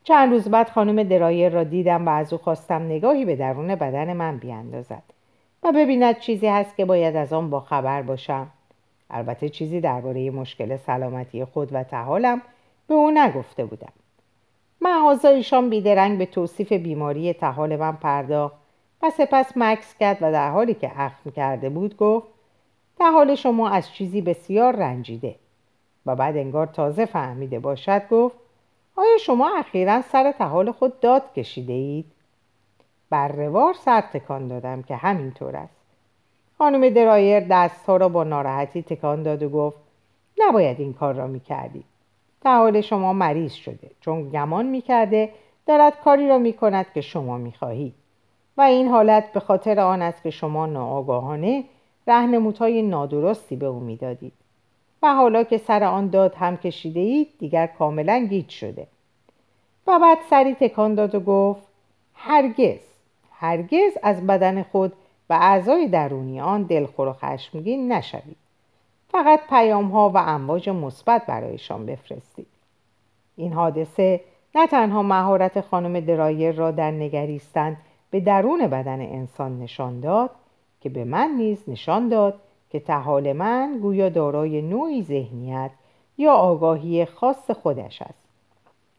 چند 0.08 0.32
روز 0.32 0.48
بعد 0.48 0.68
خانم 0.68 1.02
درایر 1.02 1.52
را 1.52 1.64
دیدم 1.64 2.08
و 2.08 2.10
از 2.10 2.32
او 2.32 2.38
خواستم 2.38 2.82
نگاهی 2.82 3.24
به 3.24 3.36
درون 3.36 3.74
بدن 3.74 4.12
من 4.12 4.36
بیاندازد 4.36 5.02
و 5.62 5.72
ببیند 5.72 6.18
چیزی 6.18 6.46
هست 6.46 6.76
که 6.76 6.84
باید 6.84 7.16
از 7.16 7.32
آن 7.32 7.50
با 7.50 7.60
خبر 7.60 8.02
باشم. 8.02 8.46
البته 9.10 9.48
چیزی 9.48 9.80
درباره 9.80 10.30
مشکل 10.30 10.76
سلامتی 10.76 11.44
خود 11.44 11.68
و 11.72 11.82
تحالم 11.82 12.42
به 12.88 12.94
او 12.94 13.10
نگفته 13.10 13.64
بودم. 13.64 13.92
مغازه 14.80 15.28
ایشان 15.28 15.70
بیدرنگ 15.70 16.18
به 16.18 16.26
توصیف 16.26 16.72
بیماری 16.72 17.32
تحال 17.32 17.76
من 17.76 17.92
پرداخت 17.92 18.56
و 19.02 19.10
سپس 19.10 19.52
مکس 19.56 19.94
کرد 20.00 20.18
و 20.20 20.32
در 20.32 20.50
حالی 20.50 20.74
که 20.74 20.90
اخم 20.96 21.30
کرده 21.30 21.68
بود 21.68 21.96
گفت 21.96 22.26
تحال 22.98 23.34
شما 23.34 23.68
از 23.68 23.92
چیزی 23.92 24.20
بسیار 24.20 24.76
رنجیده. 24.76 25.34
و 26.06 26.16
بعد 26.16 26.36
انگار 26.36 26.66
تازه 26.66 27.06
فهمیده 27.06 27.58
باشد 27.58 28.02
گفت 28.10 28.45
آیا 28.96 29.18
شما 29.20 29.58
اخیرا 29.58 30.02
سر 30.02 30.32
تحال 30.32 30.72
خود 30.72 31.00
داد 31.00 31.32
کشیده 31.32 31.72
اید؟ 31.72 32.06
بر 33.10 33.28
روار 33.28 33.74
سر 33.74 34.00
تکان 34.00 34.48
دادم 34.48 34.82
که 34.82 34.96
همینطور 34.96 35.56
است. 35.56 35.76
خانم 36.58 36.88
درایر 36.88 37.40
دستها 37.40 37.96
را 37.96 38.08
با 38.08 38.24
ناراحتی 38.24 38.82
تکان 38.82 39.22
داد 39.22 39.42
و 39.42 39.48
گفت 39.48 39.78
نباید 40.38 40.80
این 40.80 40.92
کار 40.92 41.14
را 41.14 41.26
می‌کردید. 41.26 41.84
تحال 42.40 42.80
شما 42.80 43.12
مریض 43.12 43.52
شده 43.52 43.90
چون 44.00 44.30
گمان 44.30 44.66
می‌کرده 44.66 45.32
دارد 45.66 46.00
کاری 46.00 46.28
را 46.28 46.38
می‌کند 46.38 46.86
که 46.94 47.00
شما 47.00 47.38
می‌خواهید. 47.38 47.94
و 48.56 48.62
این 48.62 48.88
حالت 48.88 49.32
به 49.32 49.40
خاطر 49.40 49.80
آن 49.80 50.02
است 50.02 50.22
که 50.22 50.30
شما 50.30 50.66
ناآگاهانه 50.66 51.64
رهنمودهای 52.06 52.82
نادرستی 52.82 53.56
به 53.56 53.66
او 53.66 53.80
می‌دادید. 53.80 54.32
و 55.06 55.14
حالا 55.14 55.44
که 55.44 55.58
سر 55.58 55.84
آن 55.84 56.08
داد 56.08 56.34
هم 56.34 56.56
کشیده 56.56 57.00
اید 57.00 57.28
دیگر 57.38 57.66
کاملا 57.66 58.26
گیج 58.30 58.48
شده. 58.48 58.86
و 59.86 59.98
بعد 59.98 60.18
سری 60.30 60.54
تکان 60.54 60.94
داد 60.94 61.14
و 61.14 61.20
گفت 61.20 61.62
هرگز 62.14 62.80
هرگز 63.32 63.92
از 64.02 64.26
بدن 64.26 64.62
خود 64.62 64.92
و 65.30 65.38
اعضای 65.40 65.88
درونی 65.88 66.40
آن 66.40 66.62
دلخور 66.62 67.08
و 67.08 67.12
خشمگین 67.12 67.92
نشوید. 67.92 68.36
فقط 69.08 69.40
پیام 69.48 69.88
ها 69.88 70.10
و 70.10 70.18
امواج 70.18 70.68
مثبت 70.68 71.26
برایشان 71.26 71.86
بفرستید. 71.86 72.46
این 73.36 73.52
حادثه 73.52 74.20
نه 74.54 74.66
تنها 74.66 75.02
مهارت 75.02 75.60
خانم 75.60 76.00
درایر 76.00 76.54
را 76.54 76.70
در 76.70 76.90
نگریستن 76.90 77.76
به 78.10 78.20
درون 78.20 78.66
بدن 78.66 79.00
انسان 79.00 79.58
نشان 79.58 80.00
داد 80.00 80.30
که 80.80 80.88
به 80.88 81.04
من 81.04 81.30
نیز 81.36 81.58
نشان 81.68 82.08
داد 82.08 82.40
که 82.70 82.80
تحال 82.80 83.32
من 83.32 83.78
گویا 83.82 84.08
دارای 84.08 84.62
نوعی 84.62 85.02
ذهنیت 85.02 85.70
یا 86.18 86.32
آگاهی 86.32 87.04
خاص 87.04 87.50
خودش 87.50 88.02
است. 88.02 88.24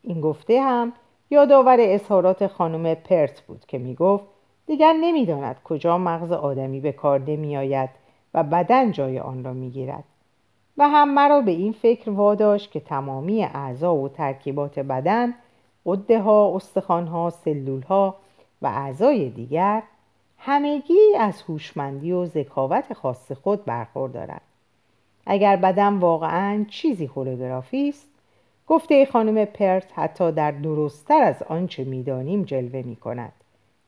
این 0.04 0.22
گفته 0.22 0.62
هم 0.62 0.94
یادآور 1.30 1.78
اظهارات 1.80 2.48
خانم 2.48 2.96
پرت 2.96 3.42
بود 3.42 3.66
که 3.68 3.78
می 3.78 3.96
گفت 3.96 4.26
دیگر 4.68 4.94
نمی‌داند 4.94 5.56
کجا 5.64 5.98
مغز 5.98 6.32
آدمی 6.32 6.80
به 6.80 6.92
کار 6.92 7.20
نمیآید 7.20 7.90
و 8.34 8.44
بدن 8.44 8.92
جای 8.92 9.20
آن 9.20 9.44
را 9.44 9.54
می‌گیرد. 9.54 10.04
و 10.78 10.90
هم 10.90 11.14
مرا 11.14 11.42
به 11.42 11.52
این 11.52 11.72
فکر 11.72 12.10
واداشت 12.10 12.72
که 12.72 12.80
تمامی 12.80 13.44
اعضا 13.44 13.96
و 13.96 14.10
ترکیبات 14.10 14.80
بدن 14.80 15.34
قده 15.86 16.22
ها، 16.22 16.56
استخوان 16.56 17.08
ها، 17.08 17.30
سلول 17.30 17.82
ها 17.82 18.16
و 18.62 18.68
اعضای 18.68 19.30
دیگر 19.30 19.84
همگی 20.38 21.16
از 21.20 21.42
هوشمندی 21.42 22.12
و 22.12 22.26
ذکاوت 22.26 22.94
خاص 22.94 23.32
خود 23.32 23.66
برخوردارند 23.66 24.42
اگر 25.26 25.56
بدن 25.56 25.98
واقعا 25.98 26.66
چیزی 26.70 27.06
هولوگرافی 27.06 27.90
است 27.90 28.08
گفته 28.68 29.06
خانم 29.06 29.46
پرت 29.46 30.00
حتی 30.00 30.32
در 30.32 30.52
درستتر 30.52 31.22
از 31.22 31.44
آنچه 31.44 31.84
می‌دانیم 31.84 32.44
جلوه 32.44 32.82
می 32.86 32.96
کند 32.96 33.34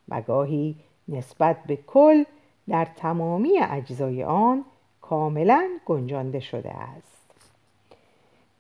و 0.09 0.21
گاهی 0.21 0.75
نسبت 1.07 1.57
به 1.67 1.75
کل 1.75 2.23
در 2.69 2.87
تمامی 2.95 3.59
اجزای 3.59 4.23
آن 4.23 4.65
کاملا 5.01 5.67
گنجانده 5.85 6.39
شده 6.39 6.69
است. 6.69 7.31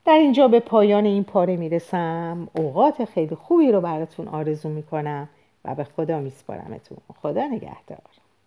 در 0.05 0.13
اینجا 0.13 0.47
به 0.47 0.59
پایان 0.59 1.05
این 1.05 1.23
پاره 1.23 1.57
می‌رسم. 1.57 2.47
اوقات 2.53 3.05
خیلی 3.05 3.35
خوبی 3.35 3.71
رو 3.71 3.81
براتون 3.81 4.27
آرزو 4.27 4.69
می‌کنم. 4.69 5.29
و 5.65 5.75
به 5.75 5.83
خدا 5.83 6.19
میسپارمتون. 6.19 6.97
خدا 7.21 7.47
نگهدار. 7.47 8.28